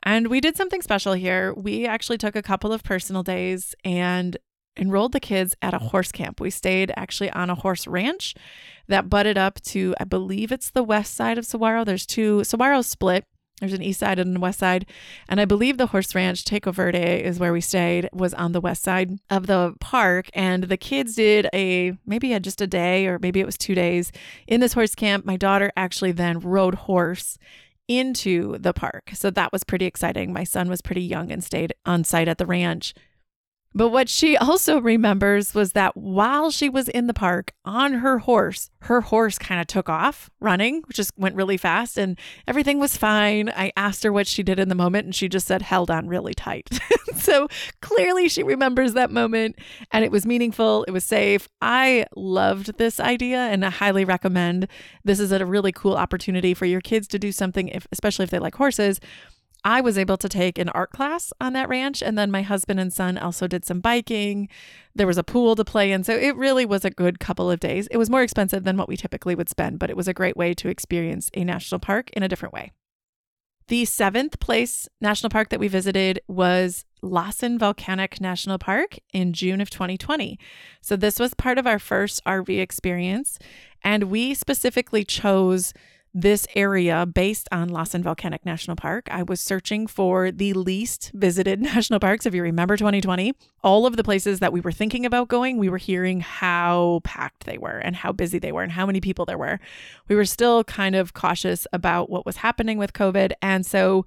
and 0.02 0.30
we 0.30 0.42
did 0.42 0.58
something 0.58 0.82
special 0.82 1.14
here. 1.14 1.54
We 1.54 1.86
actually 1.86 2.18
took 2.18 2.36
a 2.36 2.42
couple 2.42 2.74
of 2.74 2.84
personal 2.84 3.22
days 3.22 3.76
and 3.86 4.36
enrolled 4.76 5.12
the 5.12 5.20
kids 5.20 5.54
at 5.62 5.76
a 5.76 5.78
horse 5.78 6.12
camp. 6.12 6.42
We 6.42 6.50
stayed 6.50 6.92
actually 6.98 7.30
on 7.30 7.52
a 7.52 7.56
horse 7.56 7.86
ranch 7.86 8.34
that 8.88 9.12
butted 9.12 9.38
up 9.38 9.62
to, 9.66 9.94
I 10.00 10.06
believe 10.06 10.52
it's 10.52 10.72
the 10.72 10.82
west 10.82 11.14
side 11.14 11.38
of 11.38 11.46
Saguaro. 11.46 11.84
There's 11.84 12.08
two, 12.08 12.44
Saguaro 12.44 12.82
split 12.82 13.26
there's 13.60 13.74
an 13.74 13.82
east 13.82 14.00
side 14.00 14.20
and 14.20 14.38
a 14.38 14.40
west 14.40 14.60
side. 14.60 14.86
And 15.28 15.42
I 15.42 15.46
believe 15.46 15.78
the 15.78 15.88
horse 15.88 16.14
ranch, 16.14 16.46
Tanque 16.46 16.72
Verde, 16.74 17.24
is 17.24 17.40
where 17.40 17.54
we 17.54 17.62
stayed, 17.62 18.10
was 18.14 18.34
on 18.36 18.52
the 18.52 18.62
west 18.62 18.84
side 18.84 19.20
of 19.30 19.48
the 19.48 19.74
park. 19.80 20.30
And 20.34 20.66
the 20.66 20.78
kids 20.78 21.16
did 21.16 21.50
a 21.54 21.98
maybe 22.06 22.38
just 22.40 22.62
a 22.62 22.68
day 22.68 23.08
or 23.08 23.18
maybe 23.20 23.40
it 23.40 23.46
was 23.46 23.58
two 23.58 23.74
days 23.76 24.12
in 24.46 24.60
this 24.60 24.74
horse 24.74 24.94
camp. 24.94 25.26
My 25.26 25.38
daughter 25.38 25.72
actually 25.76 26.12
then 26.12 26.40
rode 26.40 26.76
horse 26.76 27.38
into 27.88 28.58
the 28.58 28.74
park. 28.74 29.12
So 29.14 29.32
that 29.32 29.52
was 29.52 29.64
pretty 29.64 29.86
exciting. 29.86 30.34
My 30.34 30.44
son 30.44 30.70
was 30.70 30.82
pretty 30.82 31.02
young 31.02 31.32
and 31.32 31.44
stayed 31.44 31.74
on 31.86 32.04
site 32.04 32.28
at 32.28 32.38
the 32.38 32.46
ranch. 32.46 32.94
But 33.78 33.90
what 33.90 34.10
she 34.10 34.36
also 34.36 34.82
remembers 34.82 35.54
was 35.54 35.74
that 35.74 35.96
while 35.96 36.50
she 36.50 36.68
was 36.68 36.90
in 36.90 37.06
the 37.06 37.14
park 37.14 37.54
on 37.64 37.94
her 37.94 38.18
horse, 38.18 38.72
her 38.82 39.02
horse 39.02 39.38
kind 39.38 39.62
of 39.62 39.68
took 39.68 39.88
off 39.88 40.32
running, 40.40 40.82
which 40.88 40.98
just 40.98 41.12
went 41.16 41.36
really 41.36 41.58
fast, 41.58 41.96
and 41.96 42.18
everything 42.48 42.80
was 42.80 42.98
fine. 42.98 43.50
I 43.50 43.72
asked 43.78 44.02
her 44.02 44.12
what 44.12 44.26
she 44.26 44.42
did 44.42 44.58
in 44.58 44.70
the 44.70 44.74
moment, 44.74 45.06
and 45.06 45.14
she 45.14 45.30
just 45.30 45.46
said, 45.46 45.62
held 45.62 45.92
on 45.92 46.08
really 46.08 46.34
tight. 46.34 46.68
so 47.18 47.48
clearly 47.84 48.30
she 48.30 48.42
remembers 48.42 48.94
that 48.94 49.12
moment, 49.12 49.60
and 49.92 50.04
it 50.04 50.12
was 50.12 50.26
meaningful. 50.26 50.84
It 50.86 50.92
was 50.92 51.04
safe. 51.04 51.48
I 51.62 52.08
loved 52.16 52.80
this 52.80 53.00
idea, 53.00 53.38
and 53.38 53.64
I 53.64 53.70
highly 53.70 54.06
recommend 54.06 54.70
this 55.04 55.20
is 55.20 55.32
a 55.32 55.46
really 55.46 55.72
cool 55.72 55.98
opportunity 55.98 56.56
for 56.56 56.66
your 56.66 56.82
kids 56.82 57.08
to 57.10 57.20
do 57.20 57.32
something, 57.32 57.68
if, 57.68 57.86
especially 57.92 58.24
if 58.24 58.32
they 58.32 58.40
like 58.40 58.56
horses 58.56 59.00
I 59.64 59.82
was 59.82 59.98
able 59.98 60.18
to 60.18 60.30
take 60.30 60.58
an 60.58 60.70
art 60.70 60.92
class 60.92 61.34
on 61.42 61.54
that 61.54 61.70
ranch. 61.70 62.02
And 62.02 62.18
then 62.18 62.32
my 62.32 62.42
husband 62.42 62.80
and 62.80 62.92
son 62.92 63.18
also 63.18 63.48
did 63.48 63.66
some 63.66 63.80
biking. 63.80 64.50
There 64.96 65.08
was 65.08 65.18
a 65.18 65.24
pool 65.24 65.56
to 65.56 65.66
play 65.66 65.92
in. 65.92 66.04
So 66.04 66.16
it 66.16 66.36
really 66.36 66.66
was 66.66 66.86
a 66.86 66.90
good 66.90 67.20
couple 67.20 67.52
of 67.52 67.60
days. 67.60 67.88
It 67.88 67.98
was 67.98 68.10
more 68.10 68.22
expensive 68.22 68.64
than 68.64 68.78
what 68.78 68.88
we 68.88 68.98
typically 68.98 69.36
would 69.36 69.50
spend, 69.50 69.80
but 69.80 69.90
it 69.90 69.98
was 69.98 70.08
a 70.08 70.14
great 70.14 70.38
way 70.38 70.54
to 70.56 70.70
experience 70.70 71.30
a 71.34 71.44
national 71.44 71.80
park 71.80 72.10
in 72.12 72.24
a 72.24 72.28
different 72.28 72.54
way. 72.54 72.72
The 73.68 73.84
seventh 73.84 74.40
place 74.40 74.88
national 75.02 75.30
park 75.30 75.50
that 75.50 75.60
we 75.60 75.68
visited 75.68 76.22
was 76.30 76.86
Lassen 77.02 77.60
Volcanic 77.60 78.22
National 78.22 78.58
Park 78.58 78.98
in 79.12 79.34
June 79.34 79.60
of 79.60 79.70
2020. 79.70 80.40
So 80.82 80.96
this 80.96 81.20
was 81.20 81.34
part 81.34 81.58
of 81.58 81.68
our 81.68 81.78
first 81.78 82.24
RV 82.26 82.62
experience. 82.62 83.38
And 83.84 84.06
we 84.06 84.34
specifically 84.34 85.04
chose 85.04 85.74
this 86.14 86.48
area 86.56 87.06
based 87.06 87.48
on 87.52 87.70
Lassen 87.70 88.02
Volcanic 88.02 88.46
National 88.46 88.76
Park. 88.76 89.08
I 89.12 89.24
was 89.24 89.40
searching 89.40 89.88
for 89.88 90.32
the 90.32 90.54
least 90.54 91.12
visited 91.14 91.62
national 91.62 92.00
parks. 92.00 92.26
If 92.26 92.34
you 92.34 92.42
remember 92.42 92.78
2020, 92.78 93.34
all 93.64 93.86
of 93.86 93.98
the 93.98 94.04
places 94.04 94.40
that 94.40 94.54
we 94.54 94.62
were 94.62 94.72
thinking 94.72 95.06
about 95.06 95.28
going, 95.28 95.58
we 95.58 95.70
were 95.70 95.78
hearing 95.78 96.22
how 96.22 97.02
packed 97.04 97.46
they 97.46 97.58
were 97.58 97.78
and 97.78 97.96
how 97.96 98.12
busy 98.12 98.40
they 98.40 98.52
were 98.52 98.64
and 98.64 98.72
how 98.72 98.86
many 98.86 99.02
people 99.02 99.26
there 99.26 99.38
were. 99.38 99.60
We 100.08 100.16
were 100.16 100.26
still 100.26 100.64
kind 100.64 100.96
of 100.96 101.14
cautious 101.14 101.68
about 101.72 102.10
what 102.10 102.26
was 102.26 102.38
happening 102.38 102.78
with 102.78 102.94
COVID. 102.94 103.34
And 103.42 103.66
so 103.66 104.06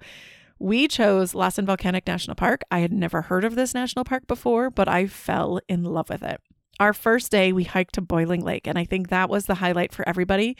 we 0.59 0.87
chose 0.87 1.33
Lassen 1.33 1.65
Volcanic 1.65 2.05
National 2.05 2.35
Park. 2.35 2.61
I 2.69 2.79
had 2.79 2.93
never 2.93 3.23
heard 3.23 3.43
of 3.43 3.55
this 3.55 3.73
national 3.73 4.05
park 4.05 4.27
before, 4.27 4.69
but 4.69 4.87
I 4.87 5.07
fell 5.07 5.59
in 5.67 5.83
love 5.83 6.09
with 6.09 6.23
it. 6.23 6.39
Our 6.79 6.93
first 6.93 7.31
day, 7.31 7.51
we 7.51 7.63
hiked 7.63 7.95
to 7.95 8.01
Boiling 8.01 8.41
Lake, 8.41 8.67
and 8.67 8.77
I 8.77 8.85
think 8.85 9.09
that 9.09 9.29
was 9.29 9.45
the 9.45 9.55
highlight 9.55 9.93
for 9.93 10.07
everybody. 10.07 10.57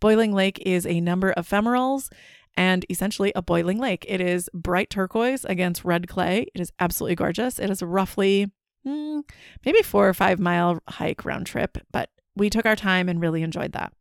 Boiling 0.00 0.32
Lake 0.32 0.60
is 0.64 0.86
a 0.86 1.00
number 1.00 1.30
of 1.32 1.48
fumaroles 1.48 2.10
and 2.56 2.84
essentially 2.90 3.32
a 3.34 3.42
boiling 3.42 3.78
lake. 3.78 4.04
It 4.08 4.20
is 4.20 4.48
bright 4.52 4.90
turquoise 4.90 5.44
against 5.44 5.84
red 5.84 6.08
clay. 6.08 6.46
It 6.54 6.60
is 6.60 6.72
absolutely 6.80 7.16
gorgeous. 7.16 7.58
It 7.58 7.70
is 7.70 7.82
roughly 7.82 8.50
hmm, 8.84 9.20
maybe 9.64 9.82
four 9.82 10.08
or 10.08 10.14
five 10.14 10.40
mile 10.40 10.80
hike 10.88 11.24
round 11.24 11.46
trip, 11.46 11.78
but 11.92 12.10
we 12.34 12.50
took 12.50 12.66
our 12.66 12.76
time 12.76 13.08
and 13.08 13.20
really 13.20 13.42
enjoyed 13.42 13.72
that. 13.72 13.92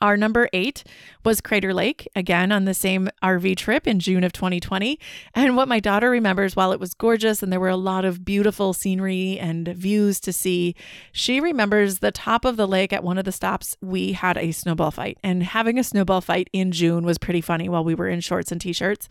Our 0.00 0.16
number 0.16 0.48
eight 0.52 0.84
was 1.24 1.40
Crater 1.40 1.74
Lake, 1.74 2.08
again 2.14 2.52
on 2.52 2.66
the 2.66 2.74
same 2.74 3.08
RV 3.22 3.56
trip 3.56 3.86
in 3.86 3.98
June 3.98 4.22
of 4.22 4.32
2020. 4.32 4.98
And 5.34 5.56
what 5.56 5.66
my 5.66 5.80
daughter 5.80 6.08
remembers, 6.08 6.54
while 6.54 6.70
it 6.70 6.78
was 6.78 6.94
gorgeous 6.94 7.42
and 7.42 7.52
there 7.52 7.58
were 7.58 7.68
a 7.68 7.76
lot 7.76 8.04
of 8.04 8.24
beautiful 8.24 8.72
scenery 8.72 9.38
and 9.40 9.66
views 9.68 10.20
to 10.20 10.32
see, 10.32 10.76
she 11.10 11.40
remembers 11.40 11.98
the 11.98 12.12
top 12.12 12.44
of 12.44 12.56
the 12.56 12.68
lake 12.68 12.92
at 12.92 13.02
one 13.02 13.18
of 13.18 13.24
the 13.24 13.32
stops, 13.32 13.76
we 13.80 14.12
had 14.12 14.38
a 14.38 14.52
snowball 14.52 14.92
fight. 14.92 15.18
And 15.24 15.42
having 15.42 15.78
a 15.78 15.84
snowball 15.84 16.20
fight 16.20 16.48
in 16.52 16.70
June 16.70 17.04
was 17.04 17.18
pretty 17.18 17.40
funny 17.40 17.68
while 17.68 17.82
we 17.82 17.96
were 17.96 18.08
in 18.08 18.20
shorts 18.20 18.52
and 18.52 18.60
t 18.60 18.72
shirts. 18.72 19.08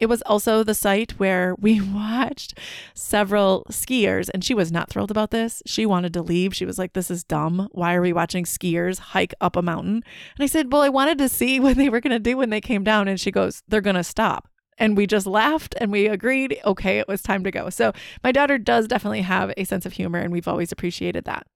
It 0.00 0.08
was 0.08 0.22
also 0.22 0.64
the 0.64 0.74
site 0.74 1.12
where 1.12 1.54
we 1.56 1.80
watched 1.94 2.58
several 2.94 3.66
skiers, 3.70 4.30
and 4.32 4.42
she 4.42 4.54
was 4.54 4.72
not 4.72 4.88
thrilled 4.88 5.10
about 5.10 5.30
this. 5.30 5.62
She 5.66 5.84
wanted 5.84 6.14
to 6.14 6.22
leave. 6.22 6.56
She 6.56 6.64
was 6.64 6.78
like, 6.78 6.94
This 6.94 7.10
is 7.10 7.22
dumb. 7.22 7.68
Why 7.72 7.94
are 7.94 8.02
we 8.02 8.14
watching 8.14 8.44
skiers 8.44 8.98
hike 8.98 9.34
up 9.40 9.56
a 9.56 9.62
mountain? 9.62 10.02
And 10.36 10.42
I 10.42 10.46
said, 10.46 10.72
Well, 10.72 10.82
I 10.82 10.88
wanted 10.88 11.18
to 11.18 11.28
see 11.28 11.60
what 11.60 11.76
they 11.76 11.90
were 11.90 12.00
going 12.00 12.12
to 12.12 12.18
do 12.18 12.38
when 12.38 12.50
they 12.50 12.60
came 12.60 12.82
down. 12.82 13.06
And 13.06 13.20
she 13.20 13.30
goes, 13.30 13.62
They're 13.68 13.80
going 13.82 13.96
to 13.96 14.04
stop. 14.04 14.48
And 14.78 14.96
we 14.96 15.06
just 15.06 15.26
laughed 15.26 15.74
and 15.78 15.92
we 15.92 16.06
agreed, 16.06 16.58
okay, 16.64 16.98
it 16.98 17.06
was 17.06 17.20
time 17.20 17.44
to 17.44 17.50
go. 17.50 17.68
So 17.68 17.92
my 18.24 18.32
daughter 18.32 18.56
does 18.56 18.88
definitely 18.88 19.20
have 19.20 19.52
a 19.58 19.64
sense 19.64 19.84
of 19.84 19.92
humor, 19.92 20.18
and 20.18 20.32
we've 20.32 20.48
always 20.48 20.72
appreciated 20.72 21.26
that. 21.26 21.46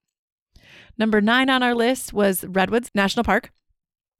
Number 0.98 1.22
nine 1.22 1.48
on 1.48 1.62
our 1.62 1.74
list 1.74 2.12
was 2.12 2.44
Redwoods 2.44 2.90
National 2.94 3.24
Park. 3.24 3.50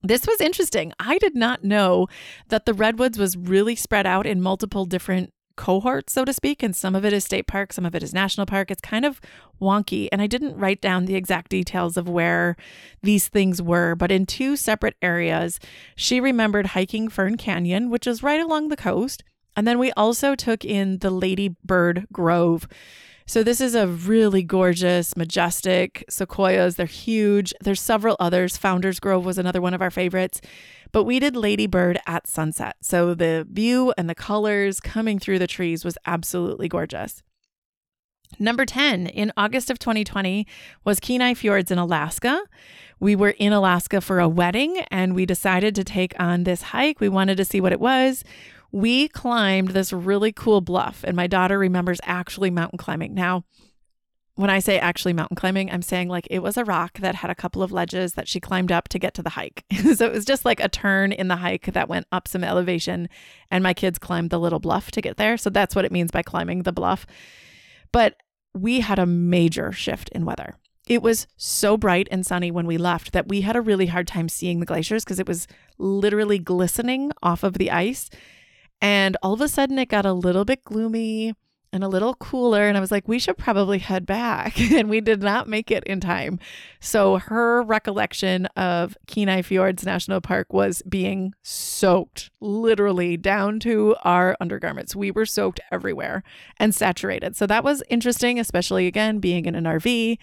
This 0.05 0.27
was 0.27 0.39
interesting. 0.43 0.93
I 1.01 1.17
did 1.17 1.35
not 1.35 1.65
know 1.65 2.09
that 2.49 2.67
the 2.67 2.75
Redwoods 2.75 3.19
was 3.19 3.39
really 3.39 3.75
spread 3.75 4.07
out 4.07 4.27
in 4.27 4.43
multiple 4.43 4.85
different 4.85 5.33
cohorts, 5.57 6.13
so 6.13 6.27
to 6.27 6.33
speak, 6.35 6.63
and 6.63 6.77
some 6.77 6.95
of 6.95 7.07
it 7.07 7.15
is 7.15 7.25
state 7.25 7.47
park, 7.47 7.73
some 7.73 7.87
of 7.87 7.95
it 7.95 8.03
is 8.03 8.13
national 8.13 8.45
park. 8.45 8.71
It's 8.71 8.83
kind 8.83 9.07
of 9.07 9.19
wonky, 9.59 10.09
and 10.13 10.21
I 10.21 10.27
didn't 10.27 10.59
write 10.59 10.83
down 10.83 11.07
the 11.07 11.15
exact 11.15 11.51
details 11.51 11.97
of 11.97 12.07
where 12.07 12.55
these 13.03 13.29
things 13.29 13.63
were, 13.63 13.95
but 13.95 14.13
in 14.13 14.27
two 14.27 14.57
separate 14.57 14.97
areas, 15.01 15.59
she 15.97 16.21
remembered 16.21 16.67
hiking 16.67 17.09
Fern 17.09 17.39
Canyon, 17.39 17.89
which 17.89 18.07
is 18.07 18.23
right 18.23 18.41
along 18.41 18.69
the 18.69 18.77
coast, 18.77 19.25
and 19.57 19.67
then 19.67 19.79
we 19.79 19.91
also 19.93 20.35
took 20.35 20.67
in 20.67 20.99
the 20.99 21.11
Lady 21.11 21.57
Bird 21.65 22.07
Grove. 22.13 22.69
So 23.26 23.43
this 23.43 23.61
is 23.61 23.75
a 23.75 23.87
really 23.87 24.43
gorgeous, 24.43 25.16
majestic 25.16 26.04
sequoias. 26.11 26.76
They're 26.76 26.87
huge. 26.87 27.54
There's 27.62 27.81
several 27.81 28.16
others. 28.21 28.59
Founders 28.59 29.00
Grove 29.00 29.25
was 29.25 29.38
another 29.38 29.62
one 29.62 29.73
of 29.73 29.81
our 29.81 29.90
favorites. 29.90 30.43
But 30.93 31.04
we 31.04 31.19
did 31.19 31.35
Ladybird 31.35 31.99
at 32.07 32.26
sunset. 32.26 32.76
So 32.83 33.14
the 33.14 33.47
view 33.50 33.95
and 33.97 34.11
the 34.11 34.14
colors 34.14 34.78
coming 34.78 35.19
through 35.19 35.38
the 35.38 35.47
trees 35.47 35.85
was 35.85 35.97
absolutely 36.04 36.69
gorgeous. 36.69 37.23
Number 38.38 38.66
10 38.66 39.07
in 39.07 39.33
August 39.37 39.71
of 39.71 39.78
2020 39.78 40.47
was 40.85 41.00
Kenai 41.00 41.35
Fjords 41.35 41.71
in 41.71 41.78
Alaska. 41.78 42.43
We 43.00 43.16
were 43.16 43.35
in 43.38 43.52
Alaska 43.52 44.00
for 44.00 44.21
a 44.21 44.28
wedding 44.28 44.78
and 44.90 45.14
we 45.14 45.25
decided 45.25 45.75
to 45.76 45.85
take 45.85 46.14
on 46.19 46.45
this 46.45 46.62
hike. 46.62 47.00
We 47.00 47.09
wanted 47.09 47.37
to 47.38 47.45
see 47.45 47.61
what 47.61 47.73
it 47.73 47.81
was 47.81 48.23
we 48.75 49.07
climbed 49.07 49.69
this 49.69 49.93
really 49.93 50.33
cool 50.33 50.61
bluff, 50.61 51.04
and 51.04 51.14
my 51.14 51.28
daughter 51.28 51.61
remembers 51.61 52.00
actually 52.02 52.50
mountain 52.50 52.76
climbing. 52.76 53.14
Now, 53.14 53.45
when 54.35 54.50
I 54.50 54.59
say 54.59 54.81
actually 54.81 55.12
mountain 55.12 55.37
climbing, 55.37 55.71
I'm 55.71 55.81
saying 55.81 56.09
like 56.09 56.26
it 56.28 56.40
was 56.40 56.57
a 56.57 56.64
rock 56.64 56.99
that 56.99 57.14
had 57.14 57.31
a 57.31 57.37
couple 57.37 57.62
of 57.62 57.71
ledges 57.71 58.14
that 58.14 58.26
she 58.26 58.40
climbed 58.40 58.73
up 58.73 58.88
to 58.88 58.99
get 58.99 59.14
to 59.14 59.23
the 59.23 59.31
hike. 59.31 59.64
so 59.95 60.07
it 60.07 60.12
was 60.12 60.25
just 60.25 60.45
like 60.45 60.59
a 60.59 60.69
turn 60.69 61.12
in 61.12 61.28
the 61.28 61.37
hike 61.37 61.66
that 61.66 61.88
went 61.88 62.09
up 62.11 62.26
some 62.26 62.43
elevation, 62.43 63.09
and 63.49 63.62
my 63.62 63.75
kids 63.75 63.97
climbed 63.97 64.31
the 64.31 64.40
little 64.40 64.59
bluff 64.59 64.90
to 64.90 65.00
get 65.00 65.19
there. 65.19 65.37
So 65.37 65.50
that's 65.50 65.76
what 65.76 65.85
it 65.85 65.93
means 65.93 66.11
by 66.11 66.23
climbing 66.23 66.64
the 66.64 66.73
bluff. 66.73 67.07
But 67.93 68.16
we 68.54 68.81
had 68.81 68.99
a 68.99 69.07
major 69.07 69.71
shift 69.71 70.09
in 70.09 70.25
weather. 70.25 70.57
It 70.88 71.00
was 71.00 71.28
so 71.37 71.76
bright 71.76 72.09
and 72.11 72.26
sunny 72.26 72.50
when 72.50 72.66
we 72.66 72.76
left 72.76 73.12
that 73.12 73.28
we 73.28 73.43
had 73.43 73.54
a 73.54 73.61
really 73.61 73.87
hard 73.87 74.09
time 74.09 74.28
seeing 74.28 74.59
the 74.59 74.66
glaciers 74.66 75.04
because 75.04 75.21
it 75.21 75.28
was 75.28 75.47
literally 75.78 76.40
glistening 76.40 77.12
off 77.23 77.45
of 77.45 77.54
the 77.54 77.71
ice. 77.71 78.11
And 78.85 79.17
all 79.23 79.33
of 79.33 79.41
a 79.41 79.49
sudden, 79.49 79.79
it 79.79 79.88
got 79.88 80.05
a 80.05 80.12
little 80.12 80.45
bit 80.45 80.62
gloomy 80.62 81.33
and 81.73 81.83
a 81.83 81.88
little 81.88 82.12
cooler. 82.17 82.69
And 82.69 82.76
I 82.76 82.81
was 82.81 82.91
like, 82.91 83.09
we 83.09 83.19
should 83.19 83.38
probably 83.38 83.79
head 83.79 84.05
back. 84.05 84.61
and 84.73 84.91
we 84.91 85.00
did 85.00 85.23
not 85.23 85.49
make 85.49 85.71
it 85.71 85.83
in 85.85 86.00
time. 86.00 86.38
So 86.81 87.17
her 87.17 87.62
recollection 87.62 88.45
of 88.57 88.95
Kenai 89.07 89.41
Fjords 89.41 89.87
National 89.87 90.21
Park 90.21 90.53
was 90.53 90.83
being 90.87 91.33
soaked, 91.43 92.29
literally 92.43 93.17
down 93.17 93.59
to 93.61 93.97
our 94.05 94.37
undergarments. 94.38 94.95
We 94.95 95.11
were 95.11 95.25
soaked 95.25 95.61
everywhere 95.73 96.23
and 96.59 96.75
saturated. 96.75 97.37
So 97.37 97.47
that 97.47 97.64
was 97.64 97.83
interesting, 97.88 98.38
especially 98.38 98.87
again, 98.87 99.19
being 99.19 99.47
in 99.47 99.55
an 99.55 99.64
RV. 99.64 100.19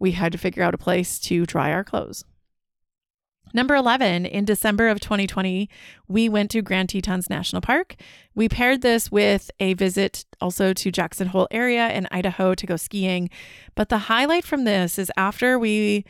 We 0.00 0.10
had 0.10 0.32
to 0.32 0.38
figure 0.38 0.64
out 0.64 0.74
a 0.74 0.78
place 0.78 1.20
to 1.20 1.46
dry 1.46 1.70
our 1.70 1.84
clothes. 1.84 2.24
Number 3.52 3.74
11, 3.74 4.26
in 4.26 4.44
December 4.44 4.88
of 4.88 5.00
2020, 5.00 5.68
we 6.08 6.28
went 6.28 6.50
to 6.52 6.62
Grand 6.62 6.88
Tetons 6.88 7.28
National 7.28 7.60
Park. 7.60 7.96
We 8.34 8.48
paired 8.48 8.82
this 8.82 9.10
with 9.10 9.50
a 9.58 9.74
visit 9.74 10.24
also 10.40 10.72
to 10.72 10.92
Jackson 10.92 11.28
Hole 11.28 11.48
area 11.50 11.90
in 11.90 12.06
Idaho 12.10 12.54
to 12.54 12.66
go 12.66 12.76
skiing. 12.76 13.28
But 13.74 13.88
the 13.88 13.98
highlight 13.98 14.44
from 14.44 14.64
this 14.64 14.98
is 14.98 15.10
after 15.16 15.58
we 15.58 16.04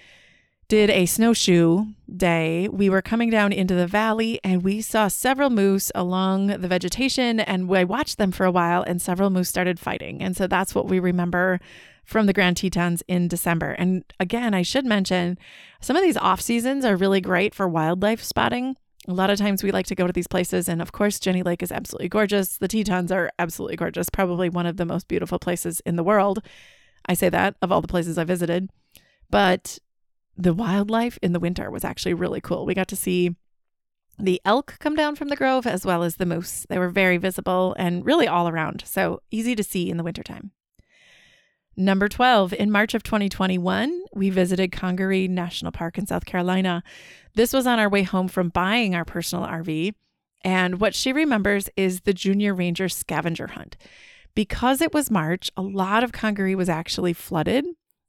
did 0.69 0.89
a 0.89 1.05
snowshoe 1.05 1.85
day, 2.17 2.69
we 2.69 2.89
were 2.89 3.03
coming 3.03 3.29
down 3.29 3.53
into 3.53 3.75
the 3.75 3.89
valley 3.89 4.39
and 4.45 4.63
we 4.63 4.81
saw 4.81 5.09
several 5.09 5.51
moose 5.51 5.91
along 5.97 6.47
the 6.47 6.69
vegetation 6.69 7.41
and 7.41 7.75
I 7.75 7.83
watched 7.83 8.19
them 8.19 8.31
for 8.31 8.47
a 8.47 8.53
while 8.53 8.83
and 8.83 9.03
several 9.03 9.31
moose 9.31 9.49
started 9.49 9.81
fighting. 9.81 10.23
And 10.23 10.37
so 10.37 10.47
that's 10.47 10.73
what 10.73 10.87
we 10.87 11.01
remember 11.01 11.59
from 12.05 12.27
the 12.27 12.33
Grand 12.33 12.57
Tetons 12.57 13.03
in 13.09 13.29
December. 13.29 13.73
And 13.73 14.05
again, 14.19 14.55
I 14.55 14.63
should 14.63 14.85
mention 14.85 15.39
some 15.81 15.97
of 15.97 16.03
these 16.03 16.17
off 16.17 16.41
seasons 16.41 16.85
are 16.85 16.97
really 16.97 17.21
great 17.21 17.55
for 17.55 17.69
wildlife 17.69 18.23
spotting. 18.23 18.77
A 19.09 19.13
lot 19.13 19.31
of 19.31 19.39
times 19.39 19.63
we 19.63 19.73
like 19.73 19.87
to 19.87 19.95
go 19.95 20.07
to 20.07 20.13
these 20.13 20.27
places, 20.27 20.69
and 20.69 20.83
of 20.83 20.93
course, 20.93 21.19
Jenny 21.19 21.43
Lake 21.43 21.63
is 21.63 21.73
absolutely 21.73 22.09
gorgeous. 22.09 22.59
The 22.59 22.69
Tetons 22.69 23.11
are 23.11 23.31
absolutely 23.39 23.77
gorgeous, 23.77 24.11
probably 24.11 24.49
one 24.49 24.67
of 24.67 24.77
the 24.77 24.85
most 24.85 25.09
beautiful 25.09 25.39
places 25.39 25.81
in 25.87 25.97
the 25.97 26.05
world. 26.05 26.43
I 27.07 27.15
say 27.15 27.29
that 27.31 27.57
of 27.63 27.73
all 27.73 27.81
the 27.81 27.89
places 27.89 28.19
I 28.19 28.25
visited. 28.25 28.69
But 29.31 29.79
the 30.37 30.53
wildlife 30.53 31.19
in 31.23 31.33
the 31.33 31.41
winter 31.41 31.71
was 31.71 31.85
actually 31.85 32.15
really 32.15 32.41
cool. 32.41 32.67
We 32.67 32.75
got 32.75 32.89
to 32.89 32.97
see 32.97 33.37
the 34.19 34.41
elk 34.45 34.77
come 34.81 34.95
down 34.95 35.17
from 35.17 35.29
the 35.29 35.37
grove 35.37 35.67
as 35.67 35.87
well 35.87 36.03
as 36.03 36.17
the 36.17 36.27
moose. 36.27 36.67
They 36.69 36.79
were 36.79 36.91
very 36.91 37.17
visible 37.17 37.75
and 37.79 38.05
really 38.05 38.29
all 38.29 38.49
around, 38.49 38.83
so 38.87 39.23
easy 39.31 39.55
to 39.57 39.65
see 39.65 39.91
in 39.91 39.97
the 39.97 40.05
wintertime. 40.05 40.53
Number 41.77 42.09
12, 42.09 42.53
in 42.55 42.71
March 42.71 42.95
of 42.95 43.03
2021, 43.03 44.03
we 44.13 44.29
visited 44.29 44.73
Congaree 44.73 45.29
National 45.29 45.73
Park 45.73 45.99
in 45.99 46.07
South 46.07 46.25
Carolina. 46.25 46.83
This 47.35 47.53
was 47.53 47.67
on 47.67 47.79
our 47.79 47.89
way 47.89 48.03
home 48.03 48.29
from 48.29 48.49
buying 48.49 48.95
our 48.95 49.05
personal 49.05 49.47
RV. 49.47 49.95
And 50.43 50.81
what 50.81 50.95
she 50.95 51.13
remembers 51.13 51.69
is 51.77 52.01
the 52.01 52.13
Junior 52.13 52.55
Ranger 52.55 52.89
scavenger 52.89 53.49
hunt. 53.49 53.77
Because 54.35 54.81
it 54.81 54.93
was 54.93 55.11
March, 55.11 55.51
a 55.57 55.63
lot 55.63 56.03
of 56.03 56.13
Congaree 56.13 56.55
was 56.55 56.69
actually 56.69 57.13
flooded. 57.13 57.65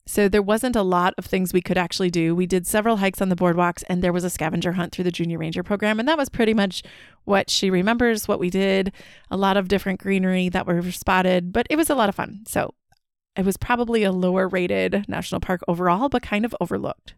So 0.07 0.27
there 0.27 0.41
wasn't 0.41 0.75
a 0.75 0.81
lot 0.81 1.13
of 1.17 1.25
things 1.25 1.53
we 1.53 1.61
could 1.61 1.77
actually 1.77 2.09
do. 2.09 2.33
We 2.35 2.47
did 2.47 2.65
several 2.65 2.97
hikes 2.97 3.21
on 3.21 3.29
the 3.29 3.35
boardwalks 3.35 3.83
and 3.87 4.03
there 4.03 4.11
was 4.11 4.23
a 4.23 4.29
scavenger 4.29 4.73
hunt 4.73 4.91
through 4.91 5.03
the 5.03 5.11
Junior 5.11 5.37
Ranger 5.37 5.63
program. 5.63 5.99
And 5.99 6.07
that 6.09 6.17
was 6.17 6.29
pretty 6.29 6.53
much 6.53 6.83
what 7.25 7.49
she 7.49 7.69
remembers, 7.69 8.27
what 8.27 8.39
we 8.39 8.49
did. 8.49 8.91
A 9.29 9.37
lot 9.37 9.57
of 9.57 9.67
different 9.67 9.99
greenery 9.99 10.49
that 10.49 10.65
were 10.65 10.81
spotted, 10.91 11.53
but 11.53 11.67
it 11.69 11.75
was 11.75 11.89
a 11.89 11.95
lot 11.95 12.09
of 12.09 12.15
fun. 12.15 12.43
So 12.47 12.73
it 13.35 13.45
was 13.45 13.57
probably 13.57 14.03
a 14.03 14.11
lower 14.11 14.47
rated 14.47 15.05
national 15.07 15.41
park 15.41 15.61
overall, 15.67 16.09
but 16.09 16.21
kind 16.21 16.45
of 16.45 16.55
overlooked. 16.59 17.15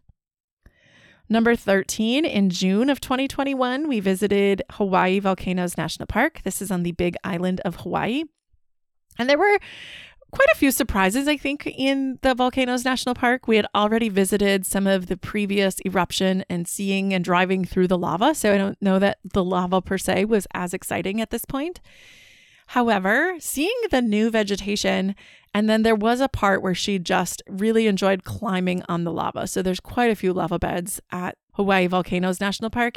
Number 1.28 1.56
13, 1.56 2.24
in 2.24 2.50
June 2.50 2.90
of 2.90 3.00
2021, 3.00 3.88
we 3.88 3.98
visited 3.98 4.62
Hawaii 4.72 5.18
Volcanoes 5.18 5.78
National 5.78 6.06
Park. 6.06 6.42
This 6.44 6.60
is 6.60 6.70
on 6.70 6.82
the 6.82 6.92
big 6.92 7.16
island 7.24 7.60
of 7.64 7.76
Hawaii. 7.76 8.24
And 9.18 9.28
there 9.28 9.38
were 9.38 9.58
quite 10.32 10.48
a 10.52 10.56
few 10.56 10.70
surprises, 10.70 11.26
I 11.26 11.36
think, 11.38 11.66
in 11.66 12.18
the 12.22 12.34
Volcanoes 12.34 12.84
National 12.84 13.14
Park. 13.14 13.48
We 13.48 13.56
had 13.56 13.66
already 13.74 14.10
visited 14.10 14.66
some 14.66 14.86
of 14.86 15.06
the 15.06 15.16
previous 15.16 15.76
eruption 15.86 16.44
and 16.50 16.68
seeing 16.68 17.14
and 17.14 17.24
driving 17.24 17.64
through 17.64 17.88
the 17.88 17.98
lava. 17.98 18.34
So 18.34 18.52
I 18.52 18.58
don't 18.58 18.80
know 18.82 18.98
that 18.98 19.18
the 19.24 19.44
lava 19.44 19.80
per 19.80 19.96
se 19.96 20.26
was 20.26 20.46
as 20.52 20.74
exciting 20.74 21.20
at 21.22 21.30
this 21.30 21.46
point. 21.46 21.80
However, 22.68 23.36
seeing 23.38 23.76
the 23.90 24.02
new 24.02 24.30
vegetation, 24.30 25.14
and 25.54 25.70
then 25.70 25.82
there 25.82 25.94
was 25.94 26.20
a 26.20 26.28
part 26.28 26.62
where 26.62 26.74
she 26.74 26.98
just 26.98 27.40
really 27.48 27.86
enjoyed 27.86 28.24
climbing 28.24 28.82
on 28.88 29.04
the 29.04 29.12
lava. 29.12 29.46
So 29.46 29.62
there's 29.62 29.78
quite 29.78 30.10
a 30.10 30.16
few 30.16 30.32
lava 30.32 30.58
beds 30.58 31.00
at 31.12 31.38
Hawaii 31.52 31.86
Volcanoes 31.86 32.40
National 32.40 32.70
Park. 32.70 32.96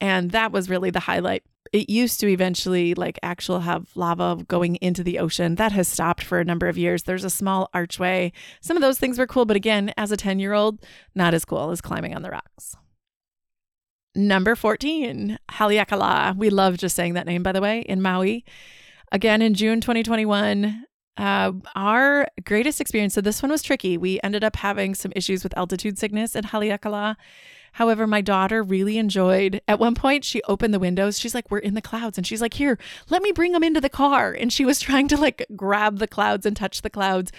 And 0.00 0.30
that 0.30 0.52
was 0.52 0.70
really 0.70 0.90
the 0.90 1.00
highlight. 1.00 1.42
It 1.72 1.90
used 1.90 2.20
to 2.20 2.28
eventually 2.28 2.94
like 2.94 3.18
actual 3.20 3.60
have 3.60 3.88
lava 3.96 4.44
going 4.46 4.76
into 4.76 5.02
the 5.02 5.18
ocean. 5.18 5.56
That 5.56 5.72
has 5.72 5.88
stopped 5.88 6.22
for 6.22 6.38
a 6.38 6.44
number 6.44 6.68
of 6.68 6.78
years. 6.78 7.02
There's 7.02 7.24
a 7.24 7.30
small 7.30 7.68
archway. 7.74 8.32
Some 8.60 8.76
of 8.76 8.80
those 8.80 9.00
things 9.00 9.18
were 9.18 9.26
cool, 9.26 9.44
but 9.44 9.56
again, 9.56 9.92
as 9.96 10.12
a 10.12 10.16
10 10.16 10.38
year 10.38 10.52
old, 10.52 10.84
not 11.16 11.34
as 11.34 11.44
cool 11.44 11.70
as 11.70 11.80
climbing 11.80 12.14
on 12.14 12.22
the 12.22 12.30
rocks. 12.30 12.76
Number 14.14 14.54
14, 14.54 15.38
Haleakala. 15.50 16.36
We 16.36 16.48
love 16.48 16.78
just 16.78 16.96
saying 16.96 17.14
that 17.14 17.26
name, 17.26 17.42
by 17.42 17.52
the 17.52 17.60
way, 17.60 17.80
in 17.80 18.00
Maui. 18.00 18.44
Again, 19.10 19.42
in 19.42 19.54
June 19.54 19.80
2021, 19.80 20.84
uh, 21.18 21.52
our 21.74 22.28
greatest 22.44 22.80
experience, 22.80 23.14
so 23.14 23.20
this 23.20 23.42
one 23.42 23.50
was 23.50 23.62
tricky. 23.62 23.98
We 23.98 24.20
ended 24.22 24.44
up 24.44 24.56
having 24.56 24.94
some 24.94 25.12
issues 25.16 25.42
with 25.42 25.56
altitude 25.58 25.98
sickness 25.98 26.36
at 26.36 26.46
Haleakala. 26.46 27.16
However, 27.72 28.06
my 28.06 28.20
daughter 28.20 28.62
really 28.62 28.98
enjoyed. 28.98 29.60
At 29.68 29.78
one 29.78 29.94
point, 29.94 30.24
she 30.24 30.42
opened 30.44 30.72
the 30.72 30.78
windows. 30.78 31.18
She's 31.18 31.34
like, 31.34 31.50
"We're 31.50 31.58
in 31.58 31.74
the 31.74 31.82
clouds," 31.82 32.18
and 32.18 32.26
she's 32.26 32.40
like, 32.40 32.54
"Here, 32.54 32.78
let 33.10 33.22
me 33.22 33.32
bring 33.32 33.52
them 33.52 33.64
into 33.64 33.80
the 33.80 33.88
car." 33.88 34.32
And 34.32 34.52
she 34.52 34.64
was 34.64 34.80
trying 34.80 35.08
to 35.08 35.16
like 35.16 35.44
grab 35.56 35.98
the 35.98 36.08
clouds 36.08 36.46
and 36.46 36.56
touch 36.56 36.82
the 36.82 36.90
clouds, 36.90 37.32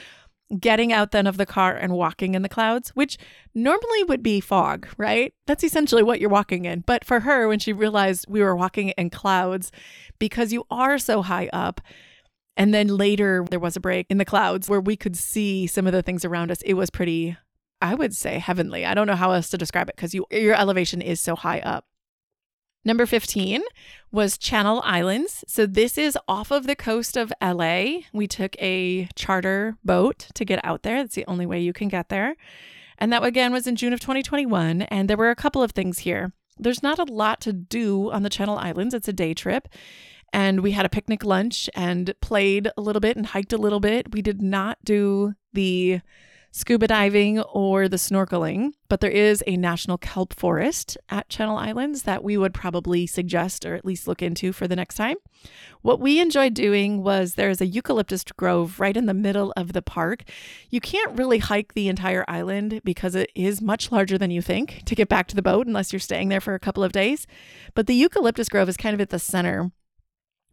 getting 0.59 0.91
out 0.91 1.11
then 1.11 1.25
of 1.25 1.37
the 1.37 1.45
car 1.45 1.73
and 1.73 1.93
walking 1.93 2.35
in 2.35 2.41
the 2.41 2.49
clouds, 2.49 2.89
which 2.89 3.17
normally 3.55 4.03
would 4.03 4.21
be 4.21 4.41
fog, 4.41 4.87
right? 4.97 5.33
That's 5.47 5.63
essentially 5.63 6.03
what 6.03 6.19
you're 6.19 6.29
walking 6.29 6.65
in. 6.65 6.81
But 6.81 7.05
for 7.05 7.21
her, 7.21 7.47
when 7.47 7.59
she 7.59 7.71
realized 7.71 8.25
we 8.27 8.41
were 8.41 8.55
walking 8.55 8.89
in 8.89 9.09
clouds, 9.09 9.71
because 10.19 10.51
you 10.51 10.65
are 10.69 10.97
so 10.97 11.21
high 11.21 11.49
up. 11.53 11.81
And 12.59 12.73
then 12.73 12.89
later, 12.89 13.45
there 13.49 13.59
was 13.59 13.77
a 13.77 13.79
break 13.79 14.05
in 14.09 14.17
the 14.17 14.25
clouds 14.25 14.67
where 14.67 14.81
we 14.81 14.97
could 14.97 15.15
see 15.15 15.65
some 15.65 15.87
of 15.87 15.93
the 15.93 16.01
things 16.01 16.25
around 16.25 16.51
us. 16.51 16.61
It 16.63 16.73
was 16.73 16.89
pretty, 16.89 17.37
I 17.81 17.95
would 17.95 18.13
say, 18.13 18.37
heavenly. 18.37 18.85
I 18.85 18.93
don't 18.93 19.07
know 19.07 19.15
how 19.15 19.31
else 19.31 19.49
to 19.51 19.57
describe 19.57 19.87
it 19.87 19.95
because 19.95 20.13
you, 20.13 20.25
your 20.29 20.55
elevation 20.55 21.01
is 21.01 21.21
so 21.21 21.37
high 21.37 21.61
up. 21.61 21.85
Number 22.83 23.05
15 23.05 23.61
was 24.11 24.37
Channel 24.37 24.81
Islands. 24.83 25.45
So 25.47 25.65
this 25.65 25.97
is 25.97 26.17
off 26.27 26.51
of 26.51 26.67
the 26.67 26.75
coast 26.75 27.15
of 27.15 27.31
LA. 27.41 27.99
We 28.11 28.27
took 28.27 28.61
a 28.61 29.07
charter 29.15 29.77
boat 29.85 30.27
to 30.33 30.43
get 30.43 30.63
out 30.65 30.83
there. 30.83 30.97
That's 30.97 31.15
the 31.15 31.25
only 31.27 31.45
way 31.45 31.61
you 31.61 31.71
can 31.71 31.87
get 31.87 32.09
there. 32.09 32.35
And 32.97 33.13
that 33.13 33.23
again 33.23 33.53
was 33.53 33.67
in 33.67 33.77
June 33.77 33.93
of 33.93 34.01
2021. 34.01 34.81
And 34.81 35.09
there 35.09 35.15
were 35.15 35.29
a 35.29 35.35
couple 35.35 35.63
of 35.63 35.71
things 35.71 35.99
here. 35.99 36.33
There's 36.57 36.83
not 36.83 36.99
a 36.99 37.05
lot 37.05 37.39
to 37.41 37.53
do 37.53 38.11
on 38.11 38.23
the 38.23 38.29
Channel 38.29 38.57
Islands, 38.57 38.93
it's 38.93 39.07
a 39.07 39.13
day 39.13 39.33
trip. 39.33 39.69
And 40.33 40.61
we 40.61 40.71
had 40.71 40.85
a 40.85 40.89
picnic 40.89 41.23
lunch 41.23 41.69
and 41.75 42.13
played 42.21 42.69
a 42.77 42.81
little 42.81 42.99
bit 42.99 43.17
and 43.17 43.25
hiked 43.27 43.53
a 43.53 43.57
little 43.57 43.79
bit. 43.79 44.13
We 44.13 44.21
did 44.21 44.41
not 44.41 44.77
do 44.83 45.33
the 45.53 46.01
scuba 46.51 46.87
diving 46.87 47.39
or 47.39 47.87
the 47.87 47.97
snorkeling, 47.97 48.71
but 48.87 49.01
there 49.01 49.11
is 49.11 49.43
a 49.45 49.55
national 49.55 49.97
kelp 49.97 50.33
forest 50.33 50.97
at 51.09 51.29
Channel 51.29 51.57
Islands 51.57 52.03
that 52.03 52.23
we 52.23 52.37
would 52.37 52.53
probably 52.53 53.05
suggest 53.05 53.65
or 53.65 53.75
at 53.75 53.85
least 53.85 54.07
look 54.07 54.21
into 54.21 54.51
for 54.51 54.67
the 54.67 54.75
next 54.75 54.95
time. 54.95 55.17
What 55.81 55.99
we 55.99 56.19
enjoyed 56.19 56.53
doing 56.53 57.03
was 57.03 57.35
there's 57.35 57.61
a 57.61 57.67
eucalyptus 57.67 58.23
grove 58.23 58.79
right 58.79 58.97
in 58.97 59.05
the 59.05 59.13
middle 59.13 59.53
of 59.55 59.73
the 59.73 59.81
park. 59.81 60.23
You 60.69 60.81
can't 60.81 61.17
really 61.17 61.37
hike 61.37 61.73
the 61.73 61.87
entire 61.87 62.25
island 62.27 62.81
because 62.83 63.15
it 63.15 63.31
is 63.35 63.61
much 63.61 63.91
larger 63.91 64.17
than 64.17 64.31
you 64.31 64.41
think 64.41 64.83
to 64.85 64.95
get 64.95 65.07
back 65.07 65.27
to 65.27 65.35
the 65.35 65.41
boat 65.41 65.67
unless 65.67 65.93
you're 65.93 65.99
staying 65.99 66.29
there 66.29 66.41
for 66.41 66.55
a 66.55 66.59
couple 66.59 66.83
of 66.83 66.91
days. 66.91 67.27
But 67.75 67.87
the 67.87 67.95
eucalyptus 67.95 68.49
grove 68.49 68.69
is 68.69 68.77
kind 68.77 68.93
of 68.93 69.01
at 69.01 69.09
the 69.09 69.19
center 69.19 69.71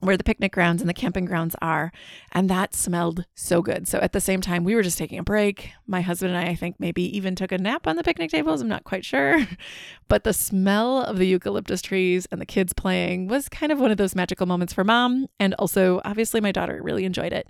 where 0.01 0.17
the 0.17 0.25
picnic 0.25 0.53
grounds 0.53 0.83
and 0.83 0.89
the 0.89 0.95
camping 0.95 1.25
grounds 1.25 1.57
are. 1.63 1.91
And 2.33 2.51
that 2.51 2.75
smelled 2.75 3.25
so 3.35 3.63
good. 3.63 3.89
So 3.89 3.99
at 3.99 4.13
the 4.13 4.21
same 4.21 4.41
time, 4.41 4.63
we 4.63 4.75
were 4.75 4.83
just 4.83 4.99
taking 4.99 5.19
a 5.19 5.23
break. 5.23 5.71
My 5.87 6.03
husband 6.03 6.35
and 6.35 6.47
I, 6.47 6.51
I 6.51 6.55
think, 6.55 6.77
maybe 6.79 7.03
even 7.17 7.35
took 7.35 7.51
a 7.51 7.59
nap 7.59 7.87
on 7.87 7.97
the 7.97 8.05
picnic 8.05 8.31
tables. 8.31 8.61
I'm 8.61 8.69
not 8.69 8.85
quite 8.85 9.05
sure. 9.05 9.47
But 10.09 10.23
the 10.23 10.33
smell 10.33 11.03
of 11.03 11.19
the 11.19 11.27
eucalyptus 11.27 11.83
trees 11.83 12.29
and 12.31 12.41
the 12.41 12.47
kids 12.47 12.73
playing 12.73 13.27
was 13.27 13.49
kind 13.49 13.73
of 13.73 13.81
one 13.81 13.91
of 13.91 13.97
those 13.97 14.15
magical 14.15 14.47
moments 14.47 14.73
for 14.73 14.85
mom. 14.85 15.27
And 15.41 15.53
also, 15.55 16.01
obviously, 16.05 16.41
my 16.41 16.53
daughter 16.53 16.81
really 16.81 17.05
enjoyed 17.05 17.33
it. 17.33 17.49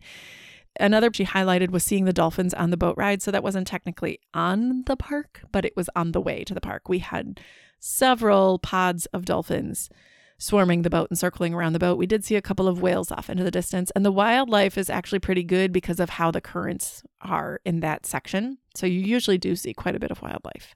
Another 0.80 1.10
she 1.12 1.26
highlighted 1.26 1.70
was 1.70 1.84
seeing 1.84 2.06
the 2.06 2.14
dolphins 2.14 2.54
on 2.54 2.70
the 2.70 2.78
boat 2.78 2.94
ride. 2.96 3.20
So 3.20 3.30
that 3.30 3.42
wasn't 3.42 3.66
technically 3.66 4.20
on 4.32 4.84
the 4.86 4.96
park, 4.96 5.42
but 5.52 5.66
it 5.66 5.76
was 5.76 5.90
on 5.94 6.12
the 6.12 6.20
way 6.20 6.44
to 6.44 6.54
the 6.54 6.60
park. 6.62 6.88
We 6.88 7.00
had 7.00 7.40
several 7.78 8.58
pods 8.58 9.04
of 9.06 9.26
dolphins 9.26 9.90
swarming 10.38 10.82
the 10.82 10.90
boat 10.90 11.08
and 11.10 11.18
circling 11.18 11.54
around 11.54 11.72
the 11.72 11.78
boat. 11.78 11.98
We 11.98 12.06
did 12.06 12.24
see 12.24 12.36
a 12.36 12.42
couple 12.42 12.68
of 12.68 12.82
whales 12.82 13.10
off 13.10 13.30
into 13.30 13.44
the 13.44 13.50
distance, 13.50 13.90
and 13.94 14.04
the 14.04 14.12
wildlife 14.12 14.76
is 14.76 14.90
actually 14.90 15.18
pretty 15.18 15.42
good 15.42 15.72
because 15.72 16.00
of 16.00 16.10
how 16.10 16.30
the 16.30 16.40
currents 16.40 17.02
are 17.20 17.60
in 17.64 17.80
that 17.80 18.06
section. 18.06 18.58
So 18.74 18.86
you 18.86 19.00
usually 19.00 19.38
do 19.38 19.56
see 19.56 19.72
quite 19.72 19.96
a 19.96 20.00
bit 20.00 20.10
of 20.10 20.22
wildlife. 20.22 20.74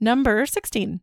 Number 0.00 0.46
16. 0.46 1.00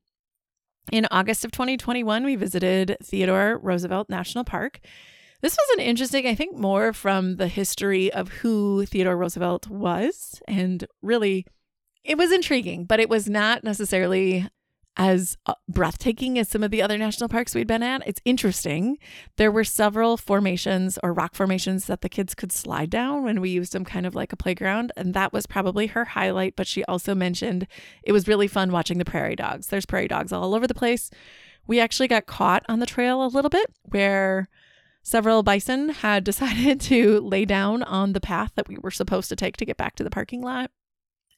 In 0.92 1.08
August 1.10 1.44
of 1.44 1.52
2021, 1.52 2.24
we 2.24 2.36
visited 2.36 2.98
Theodore 3.04 3.60
Roosevelt 3.62 4.10
National 4.10 4.44
Park. 4.44 4.80
This 5.42 5.58
was 5.58 5.78
an 5.78 5.84
interesting, 5.84 6.28
I 6.28 6.36
think, 6.36 6.56
more 6.56 6.94
from 6.94 7.38
the 7.38 7.48
history 7.48 8.14
of 8.14 8.30
who 8.30 8.86
Theodore 8.86 9.18
Roosevelt 9.18 9.68
was. 9.68 10.42
And 10.48 10.86
really, 11.02 11.46
it 12.04 12.18
was 12.18 12.32
intriguing, 12.32 12.86
but 12.86 13.00
it 13.00 13.10
was 13.10 13.28
not 13.28 13.64
necessarily 13.64 14.48
as 14.98 15.38
uh, 15.46 15.54
breathtaking 15.68 16.40
as 16.40 16.50
some 16.50 16.64
of 16.64 16.72
the 16.72 16.82
other 16.82 16.98
national 16.98 17.30
parks 17.30 17.54
we'd 17.54 17.68
been 17.68 17.84
at. 17.84 18.02
It's 18.08 18.22
interesting. 18.24 18.98
There 19.38 19.52
were 19.52 19.64
several 19.64 20.18
formations 20.18 20.98
or 21.04 21.14
rock 21.14 21.36
formations 21.36 21.86
that 21.86 22.02
the 22.02 22.10
kids 22.10 22.34
could 22.34 22.52
slide 22.52 22.90
down 22.90 23.24
when 23.24 23.42
we 23.42 23.50
used 23.50 23.74
them 23.74 23.86
kind 23.86 24.06
of 24.06 24.16
like 24.16 24.32
a 24.32 24.38
playground. 24.38 24.92
And 24.96 25.14
that 25.14 25.34
was 25.34 25.46
probably 25.46 25.88
her 25.88 26.06
highlight. 26.06 26.56
But 26.56 26.68
she 26.68 26.84
also 26.86 27.14
mentioned 27.14 27.68
it 28.04 28.12
was 28.12 28.28
really 28.28 28.48
fun 28.48 28.72
watching 28.72 28.98
the 28.98 29.06
prairie 29.06 29.36
dogs. 29.36 29.68
There's 29.68 29.86
prairie 29.86 30.08
dogs 30.08 30.32
all 30.32 30.56
over 30.56 30.68
the 30.68 30.74
place. 30.74 31.12
We 31.68 31.80
actually 31.80 32.08
got 32.08 32.26
caught 32.26 32.64
on 32.70 32.80
the 32.80 32.86
trail 32.86 33.26
a 33.26 33.28
little 33.28 33.50
bit 33.50 33.72
where 33.84 34.50
several 35.04 35.44
bison 35.44 35.90
had 35.90 36.24
decided 36.26 36.80
to 36.82 37.20
lay 37.22 37.46
down 37.46 37.84
on 37.84 38.14
the 38.14 38.22
path 38.22 38.52
that 38.56 38.68
we 38.68 38.78
were 38.82 38.92
supposed 38.92 39.30
to 39.30 39.36
take 39.36 39.58
to 39.58 39.66
get 39.66 39.78
back 39.78 39.96
to 39.96 40.04
the 40.04 40.10
parking 40.10 40.42
lot. 40.42 40.72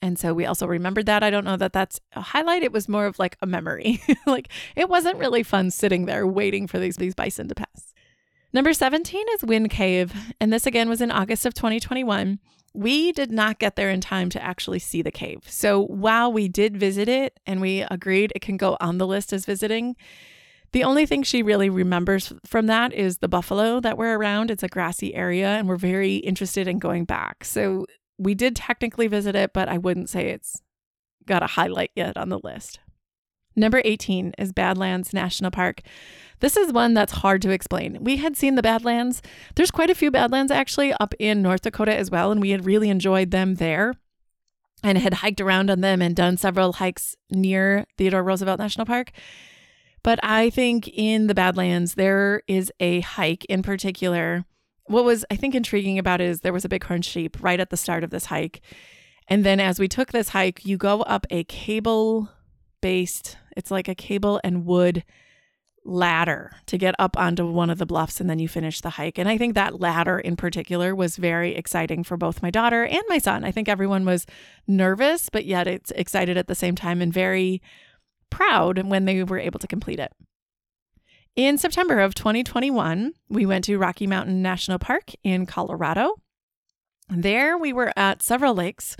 And 0.01 0.19
so 0.19 0.33
we 0.33 0.45
also 0.45 0.67
remembered 0.67 1.07
that. 1.07 1.23
I 1.23 1.29
don't 1.29 1.45
know 1.45 1.57
that 1.57 1.73
that's 1.73 1.99
a 2.13 2.21
highlight. 2.21 2.63
It 2.63 2.71
was 2.71 2.87
more 2.87 3.05
of 3.05 3.17
like 3.17 3.37
a 3.41 3.47
memory. 3.47 4.01
like 4.27 4.49
it 4.75 4.89
wasn't 4.89 5.17
really 5.17 5.43
fun 5.43 5.71
sitting 5.71 6.05
there 6.05 6.27
waiting 6.27 6.67
for 6.67 6.79
these, 6.79 6.97
these 6.97 7.15
bison 7.15 7.47
to 7.47 7.55
pass. 7.55 7.93
Number 8.53 8.73
17 8.73 9.25
is 9.35 9.43
Wind 9.43 9.69
Cave. 9.69 10.13
And 10.39 10.53
this 10.53 10.65
again 10.65 10.89
was 10.89 11.01
in 11.01 11.11
August 11.11 11.45
of 11.45 11.53
2021. 11.53 12.39
We 12.73 13.11
did 13.11 13.31
not 13.31 13.59
get 13.59 13.75
there 13.75 13.89
in 13.89 14.01
time 14.01 14.29
to 14.29 14.43
actually 14.43 14.79
see 14.79 15.01
the 15.01 15.11
cave. 15.11 15.39
So 15.47 15.85
while 15.85 16.31
we 16.31 16.47
did 16.47 16.77
visit 16.77 17.09
it 17.09 17.39
and 17.47 17.59
we 17.59 17.81
agreed 17.89 18.31
it 18.35 18.41
can 18.41 18.57
go 18.57 18.77
on 18.79 18.99
the 18.99 19.07
list 19.07 19.33
as 19.33 19.45
visiting, 19.45 19.95
the 20.73 20.83
only 20.83 21.05
thing 21.05 21.23
she 21.23 21.41
really 21.41 21.69
remembers 21.69 22.33
from 22.45 22.67
that 22.67 22.93
is 22.93 23.17
the 23.17 23.27
buffalo 23.27 23.79
that 23.79 23.97
were 23.97 24.17
around. 24.17 24.51
It's 24.51 24.63
a 24.63 24.67
grassy 24.67 25.15
area 25.15 25.47
and 25.47 25.67
we're 25.67 25.77
very 25.77 26.17
interested 26.17 26.67
in 26.67 26.77
going 26.77 27.05
back. 27.05 27.43
So 27.45 27.85
we 28.17 28.35
did 28.35 28.55
technically 28.55 29.07
visit 29.07 29.35
it, 29.35 29.53
but 29.53 29.69
I 29.69 29.77
wouldn't 29.77 30.09
say 30.09 30.29
it's 30.29 30.61
got 31.25 31.43
a 31.43 31.47
highlight 31.47 31.91
yet 31.95 32.17
on 32.17 32.29
the 32.29 32.39
list. 32.39 32.79
Number 33.55 33.81
18 33.83 34.33
is 34.37 34.53
Badlands 34.53 35.13
National 35.13 35.49
Park. 35.49 35.81
This 36.39 36.55
is 36.55 36.71
one 36.71 36.93
that's 36.93 37.11
hard 37.11 37.41
to 37.41 37.49
explain. 37.49 37.97
We 38.03 38.17
had 38.17 38.37
seen 38.37 38.53
the 38.53 38.61
Badlands. 38.61 39.23
There's 39.55 39.71
quite 39.71 39.89
a 39.89 39.95
few 39.95 40.11
Badlands 40.11 40.51
actually 40.51 40.93
up 40.93 41.15
in 41.17 41.41
North 41.41 41.61
Dakota 41.61 41.95
as 41.95 42.11
well, 42.11 42.31
and 42.31 42.39
we 42.39 42.51
had 42.51 42.65
really 42.65 42.89
enjoyed 42.89 43.31
them 43.31 43.55
there 43.55 43.95
and 44.83 44.99
had 44.99 45.15
hiked 45.15 45.41
around 45.41 45.71
on 45.71 45.81
them 45.81 46.03
and 46.03 46.15
done 46.15 46.37
several 46.37 46.73
hikes 46.73 47.15
near 47.31 47.85
Theodore 47.97 48.23
Roosevelt 48.23 48.59
National 48.59 48.85
Park. 48.85 49.11
But 50.03 50.19
I 50.21 50.51
think 50.51 50.87
in 50.87 51.25
the 51.25 51.33
Badlands, 51.33 51.95
there 51.95 52.43
is 52.47 52.71
a 52.79 52.99
hike 53.01 53.43
in 53.45 53.63
particular. 53.63 54.45
What 54.87 55.05
was, 55.05 55.25
I 55.29 55.35
think, 55.35 55.53
intriguing 55.53 55.99
about 55.99 56.21
is 56.21 56.41
there 56.41 56.53
was 56.53 56.65
a 56.65 56.69
bighorn 56.69 57.01
sheep 57.01 57.37
right 57.41 57.59
at 57.59 57.69
the 57.69 57.77
start 57.77 58.03
of 58.03 58.09
this 58.09 58.25
hike. 58.25 58.61
And 59.27 59.45
then 59.45 59.59
as 59.59 59.79
we 59.79 59.87
took 59.87 60.11
this 60.11 60.29
hike, 60.29 60.65
you 60.65 60.77
go 60.77 61.01
up 61.01 61.27
a 61.29 61.43
cable 61.43 62.29
based, 62.81 63.37
it's 63.55 63.71
like 63.71 63.87
a 63.87 63.95
cable 63.95 64.39
and 64.43 64.65
wood 64.65 65.03
ladder 65.83 66.51
to 66.65 66.77
get 66.77 66.93
up 66.99 67.17
onto 67.17 67.45
one 67.49 67.69
of 67.69 67.77
the 67.77 67.85
bluffs 67.85 68.19
and 68.19 68.29
then 68.29 68.39
you 68.39 68.47
finish 68.47 68.81
the 68.81 68.91
hike. 68.91 69.17
And 69.17 69.29
I 69.29 69.37
think 69.37 69.55
that 69.55 69.79
ladder 69.79 70.19
in 70.19 70.35
particular 70.35 70.93
was 70.93 71.15
very 71.15 71.55
exciting 71.55 72.03
for 72.03 72.17
both 72.17 72.41
my 72.41 72.51
daughter 72.51 72.85
and 72.85 73.01
my 73.07 73.17
son. 73.17 73.43
I 73.43 73.51
think 73.51 73.69
everyone 73.69 74.05
was 74.05 74.25
nervous, 74.67 75.29
but 75.29 75.45
yet 75.45 75.65
it's 75.65 75.91
excited 75.91 76.37
at 76.37 76.47
the 76.47 76.55
same 76.55 76.75
time 76.75 77.01
and 77.01 77.13
very 77.13 77.61
proud 78.29 78.85
when 78.85 79.05
they 79.05 79.23
were 79.23 79.39
able 79.39 79.59
to 79.59 79.67
complete 79.67 79.99
it. 79.99 80.11
In 81.37 81.59
September 81.59 81.99
of 81.99 82.15
2021, 82.15 83.13
we 83.29 83.45
went 83.45 83.65
to 83.65 83.77
Rocky 83.77 84.07
Mountain 84.07 84.41
National 84.41 84.79
Park 84.79 85.11
in 85.23 85.45
Colorado. 85.45 86.15
There 87.09 87.55
we 87.59 87.71
were 87.71 87.93
at 87.95 88.23
several 88.23 88.55
lakes 88.55 88.97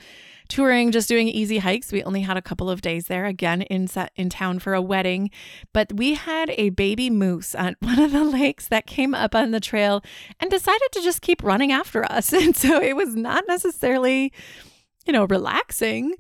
touring, 0.48 0.92
just 0.92 1.10
doing 1.10 1.30
easy 1.30 1.58
hikes. 1.58 1.92
We 1.92 2.04
only 2.04 2.22
had 2.22 2.38
a 2.38 2.44
couple 2.44 2.70
of 2.70 2.82
days 2.82 3.08
there, 3.08 3.26
again 3.26 3.64
in 3.64 3.90
in 4.16 4.30
town 4.30 4.60
for 4.60 4.76
a 4.76 4.82
wedding, 4.84 5.32
but 5.74 5.92
we 5.94 6.14
had 6.14 6.52
a 6.52 6.70
baby 6.70 7.10
moose 7.10 7.56
on 7.56 7.76
one 7.80 7.98
of 7.98 8.12
the 8.12 8.24
lakes 8.24 8.68
that 8.68 8.86
came 8.86 9.16
up 9.16 9.34
on 9.34 9.50
the 9.50 9.60
trail 9.60 10.04
and 10.40 10.52
decided 10.52 10.92
to 10.92 11.02
just 11.02 11.24
keep 11.24 11.42
running 11.42 11.72
after 11.72 12.06
us. 12.06 12.32
And 12.34 12.56
so 12.56 12.80
it 12.80 12.96
was 12.96 13.16
not 13.16 13.46
necessarily, 13.48 14.32
you 15.08 15.12
know, 15.12 15.26
relaxing 15.26 16.14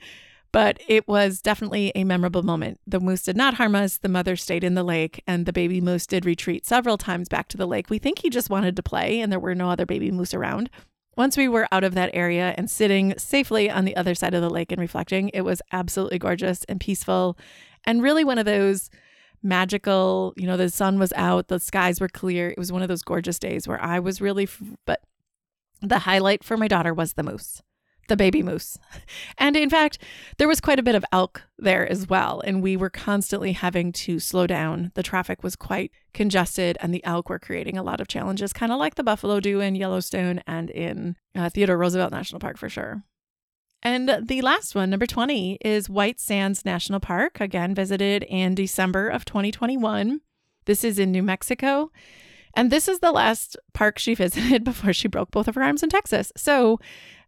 but 0.51 0.79
it 0.87 1.07
was 1.07 1.41
definitely 1.41 1.91
a 1.95 2.03
memorable 2.03 2.43
moment. 2.43 2.79
The 2.87 2.99
moose 2.99 3.23
did 3.23 3.37
not 3.37 3.55
harm 3.55 3.75
us. 3.75 3.97
The 3.97 4.09
mother 4.09 4.35
stayed 4.35 4.63
in 4.63 4.75
the 4.75 4.83
lake, 4.83 5.23
and 5.27 5.45
the 5.45 5.53
baby 5.53 5.81
moose 5.81 6.05
did 6.07 6.25
retreat 6.25 6.65
several 6.65 6.97
times 6.97 7.29
back 7.29 7.47
to 7.49 7.57
the 7.57 7.67
lake. 7.67 7.89
We 7.89 7.99
think 7.99 8.19
he 8.19 8.29
just 8.29 8.49
wanted 8.49 8.75
to 8.75 8.83
play, 8.83 9.19
and 9.19 9.31
there 9.31 9.39
were 9.39 9.55
no 9.55 9.69
other 9.69 9.85
baby 9.85 10.11
moose 10.11 10.33
around. 10.33 10.69
Once 11.15 11.35
we 11.35 11.47
were 11.47 11.67
out 11.71 11.83
of 11.83 11.95
that 11.95 12.11
area 12.13 12.53
and 12.57 12.69
sitting 12.69 13.17
safely 13.17 13.69
on 13.71 13.85
the 13.85 13.95
other 13.95 14.13
side 14.13 14.35
of 14.35 14.41
the 14.41 14.49
lake 14.49 14.71
and 14.71 14.79
reflecting, 14.79 15.29
it 15.29 15.41
was 15.41 15.61
absolutely 15.71 16.19
gorgeous 16.19 16.63
and 16.65 16.79
peaceful 16.79 17.35
and 17.87 18.03
really 18.03 18.25
one 18.25 18.37
of 18.37 18.45
those 18.45 18.91
magical, 19.41 20.33
you 20.35 20.45
know, 20.45 20.57
the 20.57 20.69
sun 20.69 20.99
was 20.99 21.13
out, 21.15 21.47
the 21.47 21.59
skies 21.59 22.01
were 22.01 22.09
clear. 22.09 22.49
It 22.49 22.57
was 22.57 22.71
one 22.71 22.81
of 22.81 22.89
those 22.89 23.01
gorgeous 23.01 23.39
days 23.39 23.67
where 23.67 23.81
I 23.81 23.99
was 23.99 24.19
really, 24.19 24.47
but 24.85 25.01
the 25.81 25.99
highlight 25.99 26.43
for 26.43 26.57
my 26.57 26.67
daughter 26.67 26.93
was 26.93 27.13
the 27.13 27.23
moose 27.23 27.61
the 28.07 28.17
baby 28.17 28.43
moose. 28.43 28.77
And 29.37 29.55
in 29.55 29.69
fact, 29.69 29.99
there 30.37 30.47
was 30.47 30.59
quite 30.59 30.79
a 30.79 30.83
bit 30.83 30.95
of 30.95 31.05
elk 31.11 31.43
there 31.57 31.89
as 31.89 32.09
well. 32.09 32.41
And 32.41 32.61
we 32.61 32.75
were 32.75 32.89
constantly 32.89 33.53
having 33.53 33.91
to 33.93 34.19
slow 34.19 34.47
down. 34.47 34.91
The 34.95 35.03
traffic 35.03 35.43
was 35.43 35.55
quite 35.55 35.91
congested, 36.13 36.77
and 36.81 36.93
the 36.93 37.03
elk 37.03 37.29
were 37.29 37.39
creating 37.39 37.77
a 37.77 37.83
lot 37.83 38.01
of 38.01 38.07
challenges, 38.07 38.53
kind 38.53 38.71
of 38.71 38.79
like 38.79 38.95
the 38.95 39.03
buffalo 39.03 39.39
do 39.39 39.59
in 39.59 39.75
Yellowstone 39.75 40.41
and 40.47 40.69
in 40.71 41.15
uh, 41.35 41.49
Theodore 41.49 41.77
Roosevelt 41.77 42.11
National 42.11 42.39
Park 42.39 42.57
for 42.57 42.69
sure. 42.69 43.03
And 43.83 44.09
the 44.27 44.41
last 44.41 44.73
one, 44.75 44.89
number 44.89 45.05
20, 45.05 45.59
is 45.61 45.89
White 45.89 46.19
Sands 46.19 46.65
National 46.65 46.99
Park, 46.99 47.39
again 47.39 47.75
visited 47.75 48.23
in 48.23 48.55
December 48.55 49.07
of 49.07 49.23
2021. 49.23 50.21
This 50.65 50.83
is 50.83 50.99
in 50.99 51.11
New 51.11 51.23
Mexico. 51.23 51.91
And 52.55 52.71
this 52.71 52.87
is 52.87 52.99
the 52.99 53.11
last 53.11 53.55
park 53.73 53.99
she 53.99 54.15
visited 54.15 54.63
before 54.63 54.91
she 54.91 55.07
broke 55.07 55.31
both 55.31 55.47
of 55.47 55.55
her 55.55 55.63
arms 55.63 55.83
in 55.83 55.89
Texas. 55.89 56.33
So 56.35 56.79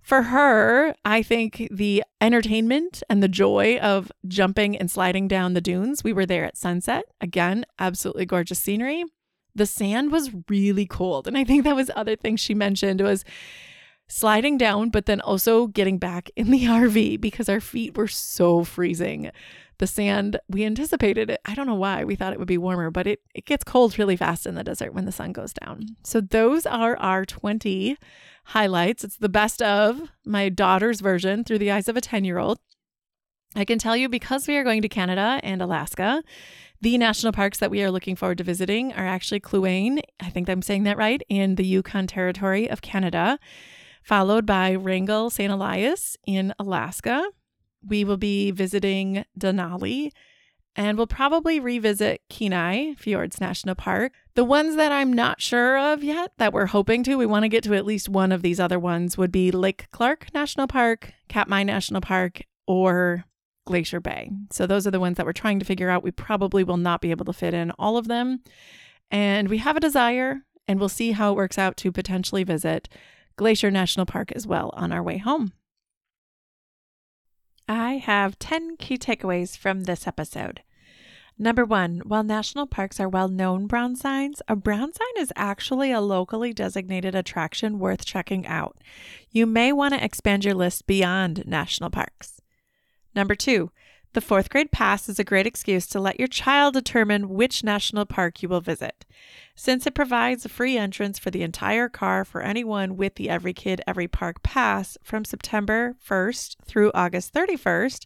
for 0.09 0.23
her, 0.23 0.95
I 1.05 1.21
think 1.21 1.67
the 1.69 2.03
entertainment 2.19 3.03
and 3.11 3.21
the 3.21 3.27
joy 3.27 3.77
of 3.77 4.11
jumping 4.27 4.75
and 4.75 4.89
sliding 4.89 5.27
down 5.27 5.53
the 5.53 5.61
dunes, 5.61 6.03
we 6.03 6.13
were 6.13 6.25
there 6.25 6.45
at 6.45 6.57
sunset. 6.57 7.05
Again, 7.21 7.63
absolutely 7.77 8.25
gorgeous 8.25 8.57
scenery. 8.57 9.05
The 9.53 9.67
sand 9.67 10.11
was 10.11 10.31
really 10.49 10.87
cold. 10.87 11.27
And 11.27 11.37
I 11.37 11.43
think 11.43 11.63
that 11.63 11.75
was 11.75 11.91
other 11.95 12.15
things 12.15 12.39
she 12.39 12.55
mentioned 12.55 13.01
was 13.01 13.23
sliding 14.07 14.57
down, 14.57 14.89
but 14.89 15.05
then 15.05 15.21
also 15.21 15.67
getting 15.67 15.99
back 15.99 16.31
in 16.35 16.49
the 16.49 16.63
RV 16.65 17.21
because 17.21 17.47
our 17.47 17.61
feet 17.61 17.95
were 17.95 18.07
so 18.07 18.63
freezing. 18.63 19.29
The 19.77 19.85
sand, 19.85 20.39
we 20.49 20.65
anticipated 20.65 21.29
it. 21.29 21.39
I 21.45 21.53
don't 21.53 21.67
know 21.67 21.75
why. 21.75 22.03
We 22.03 22.15
thought 22.15 22.33
it 22.33 22.39
would 22.39 22.47
be 22.47 22.57
warmer, 22.57 22.89
but 22.89 23.05
it, 23.05 23.21
it 23.35 23.45
gets 23.45 23.63
cold 23.63 23.99
really 23.99 24.17
fast 24.17 24.47
in 24.47 24.55
the 24.55 24.63
desert 24.63 24.95
when 24.95 25.05
the 25.05 25.11
sun 25.11 25.33
goes 25.33 25.53
down. 25.53 25.85
So 26.03 26.19
those 26.19 26.65
are 26.65 26.97
our 26.97 27.25
20 27.25 27.95
highlights. 28.49 29.03
It's 29.03 29.17
the 29.17 29.29
best 29.29 29.61
of 29.61 30.01
my 30.25 30.49
daughter's 30.49 31.01
version 31.01 31.43
through 31.43 31.59
the 31.59 31.71
eyes 31.71 31.87
of 31.87 31.95
a 31.95 32.01
10 32.01 32.25
year 32.25 32.39
old. 32.39 32.59
I 33.55 33.65
can 33.65 33.79
tell 33.79 33.95
you 33.95 34.09
because 34.09 34.47
we 34.47 34.57
are 34.57 34.63
going 34.63 34.81
to 34.81 34.89
Canada 34.89 35.39
and 35.43 35.61
Alaska, 35.61 36.23
the 36.81 36.97
national 36.97 37.33
parks 37.33 37.59
that 37.59 37.71
we 37.71 37.83
are 37.83 37.91
looking 37.91 38.15
forward 38.15 38.37
to 38.39 38.43
visiting 38.43 38.93
are 38.93 39.05
actually 39.05 39.39
Kluane, 39.39 40.01
I 40.19 40.29
think 40.29 40.49
I'm 40.49 40.61
saying 40.61 40.83
that 40.83 40.97
right, 40.97 41.21
in 41.29 41.55
the 41.55 41.65
Yukon 41.65 42.07
Territory 42.07 42.69
of 42.69 42.81
Canada, 42.81 43.37
followed 44.01 44.45
by 44.45 44.73
Wrangell 44.75 45.29
St. 45.29 45.51
Elias 45.51 46.17
in 46.25 46.53
Alaska. 46.57 47.23
We 47.85 48.03
will 48.03 48.17
be 48.17 48.51
visiting 48.51 49.25
Denali 49.39 50.11
and 50.75 50.97
we'll 50.97 51.07
probably 51.07 51.59
revisit 51.59 52.21
Kenai 52.29 52.93
Fjords 52.95 53.41
National 53.41 53.75
Park. 53.75 54.13
The 54.35 54.43
ones 54.43 54.75
that 54.75 54.91
I'm 54.91 55.11
not 55.11 55.41
sure 55.41 55.77
of 55.77 56.03
yet 56.03 56.31
that 56.37 56.53
we're 56.53 56.67
hoping 56.67 57.03
to, 57.03 57.15
we 57.15 57.25
want 57.25 57.43
to 57.43 57.49
get 57.49 57.63
to 57.65 57.73
at 57.73 57.85
least 57.85 58.07
one 58.07 58.31
of 58.31 58.41
these 58.41 58.59
other 58.59 58.79
ones, 58.79 59.17
would 59.17 59.31
be 59.31 59.51
Lake 59.51 59.87
Clark 59.91 60.33
National 60.33 60.67
Park, 60.67 61.13
Katmai 61.27 61.63
National 61.63 62.01
Park, 62.01 62.43
or 62.67 63.25
Glacier 63.65 63.99
Bay. 63.99 64.31
So 64.51 64.65
those 64.65 64.87
are 64.87 64.91
the 64.91 64.99
ones 64.99 65.17
that 65.17 65.25
we're 65.25 65.33
trying 65.33 65.59
to 65.59 65.65
figure 65.65 65.89
out. 65.89 66.03
We 66.03 66.11
probably 66.11 66.63
will 66.63 66.77
not 66.77 67.01
be 67.01 67.11
able 67.11 67.25
to 67.25 67.33
fit 67.33 67.53
in 67.53 67.71
all 67.71 67.97
of 67.97 68.07
them. 68.07 68.41
And 69.11 69.49
we 69.49 69.57
have 69.57 69.75
a 69.75 69.81
desire, 69.81 70.41
and 70.67 70.79
we'll 70.79 70.89
see 70.89 71.11
how 71.11 71.31
it 71.31 71.35
works 71.35 71.57
out 71.57 71.77
to 71.77 71.91
potentially 71.91 72.43
visit 72.43 72.87
Glacier 73.35 73.71
National 73.71 74.05
Park 74.05 74.31
as 74.33 74.47
well 74.47 74.71
on 74.73 74.91
our 74.91 75.03
way 75.03 75.17
home. 75.17 75.53
I 77.69 77.97
have 77.97 78.39
10 78.39 78.77
key 78.77 78.97
takeaways 78.97 79.55
from 79.55 79.83
this 79.83 80.07
episode. 80.07 80.63
Number 81.37 81.63
one, 81.63 81.99
while 81.99 82.23
national 82.23 82.65
parks 82.65 82.99
are 82.99 83.07
well 83.07 83.27
known 83.27 83.67
brown 83.67 83.95
signs, 83.95 84.41
a 84.47 84.55
brown 84.55 84.91
sign 84.91 85.21
is 85.23 85.31
actually 85.35 85.91
a 85.91 86.01
locally 86.01 86.51
designated 86.51 87.13
attraction 87.13 87.77
worth 87.77 88.05
checking 88.05 88.47
out. 88.47 88.77
You 89.29 89.45
may 89.45 89.71
want 89.71 89.93
to 89.93 90.03
expand 90.03 90.45
your 90.45 90.55
list 90.55 90.87
beyond 90.87 91.45
national 91.45 91.91
parks. 91.91 92.41
Number 93.13 93.35
two, 93.35 93.69
the 94.13 94.21
fourth 94.21 94.49
grade 94.49 94.71
pass 94.71 95.07
is 95.07 95.19
a 95.19 95.23
great 95.23 95.45
excuse 95.45 95.85
to 95.87 95.99
let 95.99 96.17
your 96.17 96.27
child 96.27 96.73
determine 96.73 97.29
which 97.29 97.63
national 97.63 98.05
park 98.05 98.41
you 98.41 98.49
will 98.49 98.61
visit. 98.61 99.05
Since 99.55 99.85
it 99.85 99.93
provides 99.93 100.45
a 100.45 100.49
free 100.49 100.77
entrance 100.77 101.19
for 101.19 101.29
the 101.29 101.43
entire 101.43 101.89
car 101.89 102.25
for 102.25 102.41
anyone 102.41 102.97
with 102.97 103.15
the 103.15 103.29
Every 103.29 103.53
Kid 103.53 103.81
Every 103.85 104.07
Park 104.07 104.41
pass 104.41 104.97
from 105.03 105.25
September 105.25 105.95
1st 106.07 106.55
through 106.65 106.91
August 106.95 107.33
31st, 107.33 108.05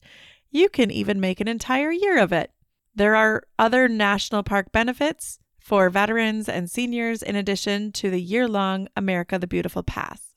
you 0.51 0.67
can 0.67 0.91
even 0.91 1.21
make 1.21 1.39
an 1.39 1.47
entire 1.47 1.91
year 1.91 2.19
of 2.19 2.33
it. 2.33 2.51
There 2.93 3.15
are 3.15 3.43
other 3.57 3.87
national 3.87 4.43
park 4.43 4.71
benefits 4.71 5.39
for 5.57 5.89
veterans 5.89 6.49
and 6.49 6.69
seniors 6.69 7.23
in 7.23 7.37
addition 7.37 7.93
to 7.93 8.09
the 8.09 8.21
year 8.21 8.47
long 8.47 8.89
America 8.97 9.39
the 9.39 9.47
Beautiful 9.47 9.83
Pass. 9.83 10.33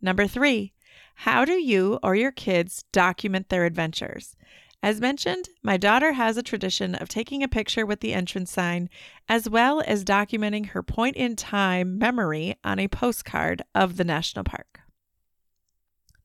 Number 0.00 0.26
three, 0.26 0.72
how 1.16 1.44
do 1.44 1.52
you 1.52 1.98
or 2.02 2.14
your 2.14 2.32
kids 2.32 2.84
document 2.92 3.50
their 3.50 3.66
adventures? 3.66 4.36
As 4.82 5.00
mentioned, 5.00 5.50
my 5.62 5.76
daughter 5.76 6.12
has 6.12 6.38
a 6.38 6.42
tradition 6.42 6.94
of 6.94 7.08
taking 7.08 7.42
a 7.42 7.48
picture 7.48 7.84
with 7.84 8.00
the 8.00 8.14
entrance 8.14 8.50
sign 8.50 8.88
as 9.28 9.48
well 9.48 9.82
as 9.86 10.04
documenting 10.04 10.68
her 10.68 10.82
point 10.82 11.16
in 11.16 11.36
time 11.36 11.98
memory 11.98 12.56
on 12.64 12.78
a 12.78 12.88
postcard 12.88 13.62
of 13.74 13.98
the 13.98 14.04
national 14.04 14.44
park. 14.44 14.80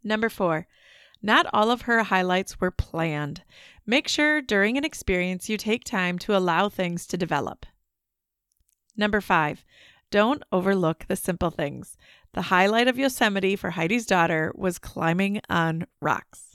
Number 0.04 0.30
four, 0.30 0.68
not 1.22 1.48
all 1.52 1.70
of 1.70 1.82
her 1.82 2.04
highlights 2.04 2.62
were 2.62 2.72
planned. 2.72 3.44
Make 3.86 4.08
sure 4.08 4.42
during 4.42 4.78
an 4.78 4.86
experience 4.86 5.50
you 5.50 5.58
take 5.58 5.84
time 5.84 6.18
to 6.20 6.38
allow 6.38 6.70
things 6.70 7.06
to 7.08 7.18
develop. 7.18 7.66
Number 8.96 9.20
five, 9.20 9.66
don't 10.12 10.44
overlook 10.52 11.06
the 11.08 11.16
simple 11.18 11.50
things. 11.50 11.98
The 12.34 12.44
highlight 12.44 12.88
of 12.88 12.98
Yosemite 12.98 13.56
for 13.56 13.72
Heidi's 13.72 14.06
daughter 14.06 14.54
was 14.56 14.80
climbing 14.80 15.42
on 15.50 15.88
rocks. 16.00 16.55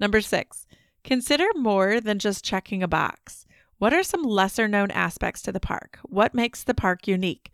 Number 0.00 0.20
six, 0.20 0.66
consider 1.04 1.46
more 1.56 2.00
than 2.00 2.18
just 2.18 2.44
checking 2.44 2.82
a 2.82 2.88
box. 2.88 3.46
What 3.78 3.94
are 3.94 4.02
some 4.02 4.22
lesser 4.22 4.68
known 4.68 4.90
aspects 4.90 5.42
to 5.42 5.52
the 5.52 5.60
park? 5.60 5.98
What 6.02 6.34
makes 6.34 6.64
the 6.64 6.74
park 6.74 7.06
unique? 7.06 7.50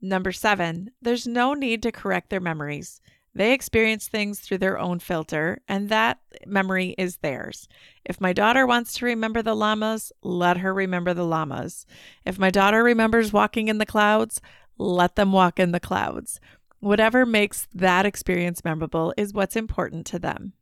Number 0.00 0.30
seven, 0.30 0.92
there's 1.02 1.26
no 1.26 1.54
need 1.54 1.82
to 1.82 1.92
correct 1.92 2.30
their 2.30 2.40
memories. 2.40 3.00
They 3.34 3.52
experience 3.52 4.08
things 4.08 4.40
through 4.40 4.58
their 4.58 4.78
own 4.78 4.98
filter, 4.98 5.60
and 5.68 5.88
that 5.88 6.18
memory 6.46 6.94
is 6.98 7.18
theirs. 7.18 7.68
If 8.04 8.20
my 8.20 8.32
daughter 8.32 8.66
wants 8.66 8.94
to 8.94 9.06
remember 9.06 9.42
the 9.42 9.54
llamas, 9.54 10.12
let 10.22 10.58
her 10.58 10.72
remember 10.72 11.14
the 11.14 11.26
llamas. 11.26 11.86
If 12.24 12.38
my 12.38 12.50
daughter 12.50 12.82
remembers 12.82 13.32
walking 13.32 13.68
in 13.68 13.78
the 13.78 13.86
clouds, 13.86 14.40
let 14.76 15.16
them 15.16 15.32
walk 15.32 15.60
in 15.60 15.72
the 15.72 15.80
clouds. 15.80 16.40
Whatever 16.80 17.26
makes 17.26 17.68
that 17.74 18.06
experience 18.06 18.64
memorable 18.64 19.12
is 19.16 19.32
what's 19.32 19.56
important 19.56 20.06
to 20.06 20.18
them. 20.18 20.52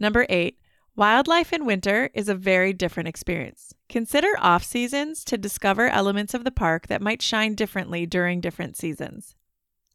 Number 0.00 0.26
eight, 0.28 0.58
wildlife 0.96 1.52
in 1.52 1.64
winter 1.64 2.10
is 2.14 2.28
a 2.28 2.34
very 2.34 2.72
different 2.72 3.08
experience. 3.08 3.74
Consider 3.88 4.34
off 4.38 4.64
seasons 4.64 5.24
to 5.26 5.38
discover 5.38 5.88
elements 5.88 6.34
of 6.34 6.42
the 6.42 6.50
park 6.50 6.88
that 6.88 7.02
might 7.02 7.22
shine 7.22 7.54
differently 7.54 8.06
during 8.06 8.40
different 8.40 8.76
seasons. 8.76 9.36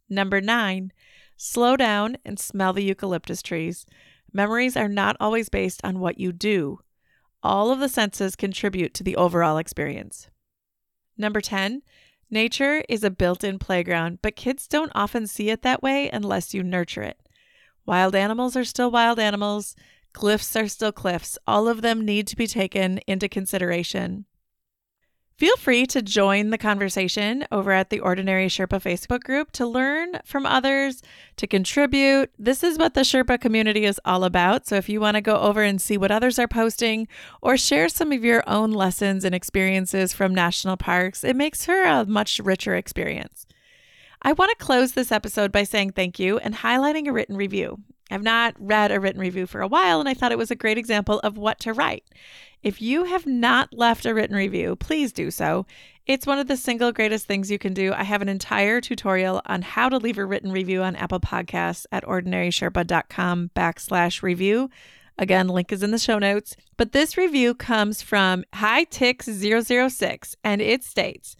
Number 0.07 0.39
nine, 0.39 0.93
Slow 1.37 1.75
down 1.75 2.17
and 2.23 2.39
smell 2.39 2.73
the 2.73 2.83
eucalyptus 2.83 3.41
trees. 3.41 3.85
Memories 4.31 4.77
are 4.77 4.87
not 4.87 5.17
always 5.19 5.49
based 5.49 5.81
on 5.83 5.99
what 5.99 6.17
you 6.17 6.31
do. 6.31 6.79
All 7.43 7.71
of 7.71 7.79
the 7.79 7.89
senses 7.89 8.35
contribute 8.35 8.93
to 8.95 9.03
the 9.03 9.15
overall 9.15 9.57
experience. 9.57 10.29
Number 11.17 11.41
10, 11.41 11.81
nature 12.29 12.83
is 12.89 13.03
a 13.03 13.11
built 13.11 13.43
in 13.43 13.59
playground, 13.59 14.19
but 14.21 14.35
kids 14.35 14.67
don't 14.67 14.91
often 14.95 15.27
see 15.27 15.49
it 15.49 15.61
that 15.61 15.83
way 15.83 16.09
unless 16.09 16.53
you 16.53 16.63
nurture 16.63 17.03
it. 17.03 17.19
Wild 17.85 18.15
animals 18.15 18.55
are 18.55 18.65
still 18.65 18.89
wild 18.89 19.19
animals, 19.19 19.75
cliffs 20.15 20.55
are 20.55 20.69
still 20.69 20.93
cliffs. 20.93 21.37
All 21.45 21.67
of 21.67 21.81
them 21.81 22.05
need 22.05 22.25
to 22.27 22.37
be 22.37 22.47
taken 22.47 22.99
into 23.05 23.27
consideration. 23.27 24.25
Feel 25.37 25.57
free 25.57 25.85
to 25.87 26.01
join 26.01 26.51
the 26.51 26.57
conversation 26.57 27.45
over 27.51 27.73
at 27.73 27.89
the 27.89 27.99
Ordinary 27.99 28.47
Sherpa 28.47 28.81
Facebook 28.81 29.23
group 29.23 29.51
to 29.51 29.67
learn 29.67 30.21
from 30.23 30.45
others, 30.45 31.01
to 31.35 31.45
contribute. 31.45 32.31
This 32.39 32.63
is 32.63 32.77
what 32.77 32.93
the 32.93 33.01
Sherpa 33.01 33.41
community 33.41 33.83
is 33.83 33.99
all 34.05 34.23
about. 34.23 34.65
So 34.65 34.77
if 34.77 34.87
you 34.87 35.01
want 35.01 35.15
to 35.15 35.21
go 35.21 35.35
over 35.35 35.61
and 35.61 35.81
see 35.81 35.97
what 35.97 36.11
others 36.11 36.39
are 36.39 36.47
posting 36.47 37.09
or 37.41 37.57
share 37.57 37.89
some 37.89 38.13
of 38.13 38.23
your 38.23 38.41
own 38.47 38.71
lessons 38.71 39.25
and 39.25 39.35
experiences 39.35 40.13
from 40.13 40.33
national 40.33 40.77
parks, 40.77 41.25
it 41.25 41.35
makes 41.35 41.65
for 41.65 41.83
a 41.83 42.05
much 42.05 42.39
richer 42.39 42.73
experience. 42.73 43.45
I 44.21 44.31
want 44.31 44.57
to 44.57 44.65
close 44.65 44.93
this 44.93 45.11
episode 45.11 45.51
by 45.51 45.63
saying 45.63 45.91
thank 45.91 46.19
you 46.19 46.37
and 46.37 46.55
highlighting 46.55 47.07
a 47.07 47.11
written 47.11 47.35
review. 47.35 47.81
I've 48.11 48.23
not 48.23 48.55
read 48.59 48.91
a 48.91 48.99
written 48.99 49.19
review 49.19 49.47
for 49.47 49.61
a 49.61 49.67
while, 49.67 49.99
and 49.99 50.07
I 50.07 50.13
thought 50.13 50.31
it 50.31 50.37
was 50.37 50.51
a 50.51 50.55
great 50.55 50.77
example 50.77 51.19
of 51.19 51.37
what 51.37 51.59
to 51.61 51.73
write. 51.73 52.03
If 52.61 52.81
you 52.81 53.05
have 53.05 53.25
not 53.25 53.73
left 53.73 54.05
a 54.05 54.13
written 54.13 54.35
review, 54.35 54.75
please 54.75 55.11
do 55.11 55.31
so. 55.31 55.65
It's 56.07 56.27
one 56.27 56.37
of 56.37 56.47
the 56.47 56.57
single 56.57 56.91
greatest 56.91 57.25
things 57.25 57.49
you 57.49 57.57
can 57.57 57.73
do. 57.73 57.93
I 57.93 58.03
have 58.03 58.21
an 58.21 58.29
entire 58.29 58.79
tutorial 58.79 59.41
on 59.45 59.63
how 59.63 59.89
to 59.89 59.97
leave 59.97 60.19
a 60.19 60.25
written 60.25 60.51
review 60.51 60.83
on 60.83 60.95
Apple 60.95 61.19
Podcasts 61.19 61.85
at 61.91 62.03
ordinarysherpa.com 62.03 63.51
backslash 63.55 64.21
review. 64.21 64.69
Again, 65.17 65.47
link 65.47 65.71
is 65.71 65.81
in 65.81 65.91
the 65.91 65.97
show 65.97 66.19
notes. 66.19 66.55
But 66.77 66.91
this 66.91 67.17
review 67.17 67.55
comes 67.55 68.01
from 68.01 68.43
HighTix006, 68.53 70.35
and 70.43 70.61
it 70.61 70.83
states, 70.83 71.35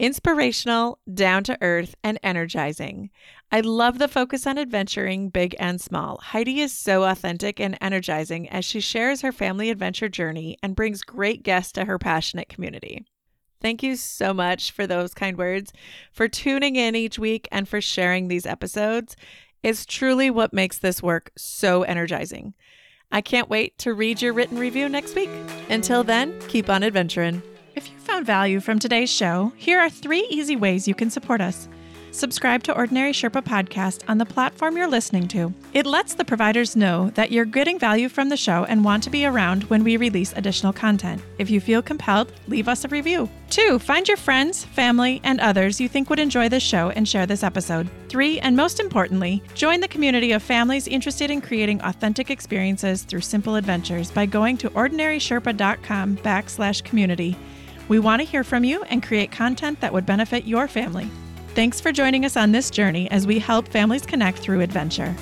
Inspirational, 0.00 0.98
down 1.12 1.44
to 1.44 1.56
earth, 1.60 1.94
and 2.02 2.18
energizing. 2.22 3.10
I 3.52 3.60
love 3.60 3.98
the 3.98 4.08
focus 4.08 4.44
on 4.44 4.58
adventuring, 4.58 5.28
big 5.28 5.54
and 5.60 5.80
small. 5.80 6.18
Heidi 6.18 6.60
is 6.60 6.76
so 6.76 7.04
authentic 7.04 7.60
and 7.60 7.78
energizing 7.80 8.48
as 8.48 8.64
she 8.64 8.80
shares 8.80 9.20
her 9.20 9.30
family 9.30 9.70
adventure 9.70 10.08
journey 10.08 10.58
and 10.62 10.74
brings 10.74 11.02
great 11.02 11.44
guests 11.44 11.70
to 11.72 11.84
her 11.84 11.98
passionate 11.98 12.48
community. 12.48 13.04
Thank 13.60 13.84
you 13.84 13.94
so 13.94 14.34
much 14.34 14.72
for 14.72 14.86
those 14.86 15.14
kind 15.14 15.38
words, 15.38 15.72
for 16.12 16.26
tuning 16.26 16.74
in 16.74 16.96
each 16.96 17.18
week, 17.18 17.46
and 17.52 17.68
for 17.68 17.80
sharing 17.80 18.26
these 18.26 18.46
episodes. 18.46 19.14
It's 19.62 19.86
truly 19.86 20.28
what 20.28 20.52
makes 20.52 20.76
this 20.76 21.02
work 21.02 21.30
so 21.36 21.84
energizing. 21.84 22.54
I 23.12 23.20
can't 23.20 23.48
wait 23.48 23.78
to 23.78 23.94
read 23.94 24.20
your 24.20 24.32
written 24.32 24.58
review 24.58 24.88
next 24.88 25.14
week. 25.14 25.30
Until 25.70 26.02
then, 26.02 26.36
keep 26.48 26.68
on 26.68 26.82
adventuring. 26.82 27.42
Found 28.04 28.26
value 28.26 28.60
from 28.60 28.78
today's 28.78 29.10
show, 29.10 29.54
here 29.56 29.80
are 29.80 29.88
three 29.88 30.26
easy 30.28 30.56
ways 30.56 30.86
you 30.86 30.94
can 30.94 31.08
support 31.08 31.40
us. 31.40 31.70
Subscribe 32.10 32.62
to 32.64 32.76
Ordinary 32.76 33.12
Sherpa 33.12 33.42
Podcast 33.42 34.02
on 34.08 34.18
the 34.18 34.26
platform 34.26 34.76
you're 34.76 34.86
listening 34.86 35.26
to. 35.28 35.54
It 35.72 35.86
lets 35.86 36.12
the 36.12 36.24
providers 36.24 36.76
know 36.76 37.08
that 37.14 37.32
you're 37.32 37.46
getting 37.46 37.78
value 37.78 38.10
from 38.10 38.28
the 38.28 38.36
show 38.36 38.66
and 38.66 38.84
want 38.84 39.02
to 39.04 39.10
be 39.10 39.24
around 39.24 39.64
when 39.64 39.82
we 39.82 39.96
release 39.96 40.34
additional 40.36 40.72
content. 40.72 41.22
If 41.38 41.48
you 41.48 41.62
feel 41.62 41.80
compelled, 41.80 42.30
leave 42.46 42.68
us 42.68 42.84
a 42.84 42.88
review. 42.88 43.28
Two, 43.48 43.78
find 43.78 44.06
your 44.06 44.18
friends, 44.18 44.64
family, 44.66 45.22
and 45.24 45.40
others 45.40 45.80
you 45.80 45.88
think 45.88 46.10
would 46.10 46.18
enjoy 46.18 46.50
this 46.50 46.62
show 46.62 46.90
and 46.90 47.08
share 47.08 47.24
this 47.24 47.42
episode. 47.42 47.88
Three, 48.10 48.38
and 48.40 48.54
most 48.54 48.80
importantly, 48.80 49.42
join 49.54 49.80
the 49.80 49.88
community 49.88 50.32
of 50.32 50.42
families 50.42 50.86
interested 50.86 51.30
in 51.30 51.40
creating 51.40 51.80
authentic 51.80 52.30
experiences 52.30 53.02
through 53.02 53.22
simple 53.22 53.56
adventures 53.56 54.10
by 54.10 54.26
going 54.26 54.58
to 54.58 54.68
ordinarysherpa.com 54.70 56.18
backslash 56.18 56.84
community. 56.84 57.34
We 57.88 57.98
want 57.98 58.20
to 58.20 58.26
hear 58.26 58.44
from 58.44 58.64
you 58.64 58.82
and 58.84 59.02
create 59.02 59.30
content 59.30 59.80
that 59.80 59.92
would 59.92 60.06
benefit 60.06 60.44
your 60.44 60.68
family. 60.68 61.08
Thanks 61.48 61.80
for 61.80 61.92
joining 61.92 62.24
us 62.24 62.36
on 62.36 62.52
this 62.52 62.70
journey 62.70 63.10
as 63.10 63.26
we 63.26 63.38
help 63.38 63.68
families 63.68 64.06
connect 64.06 64.38
through 64.38 64.60
adventure. 64.60 65.14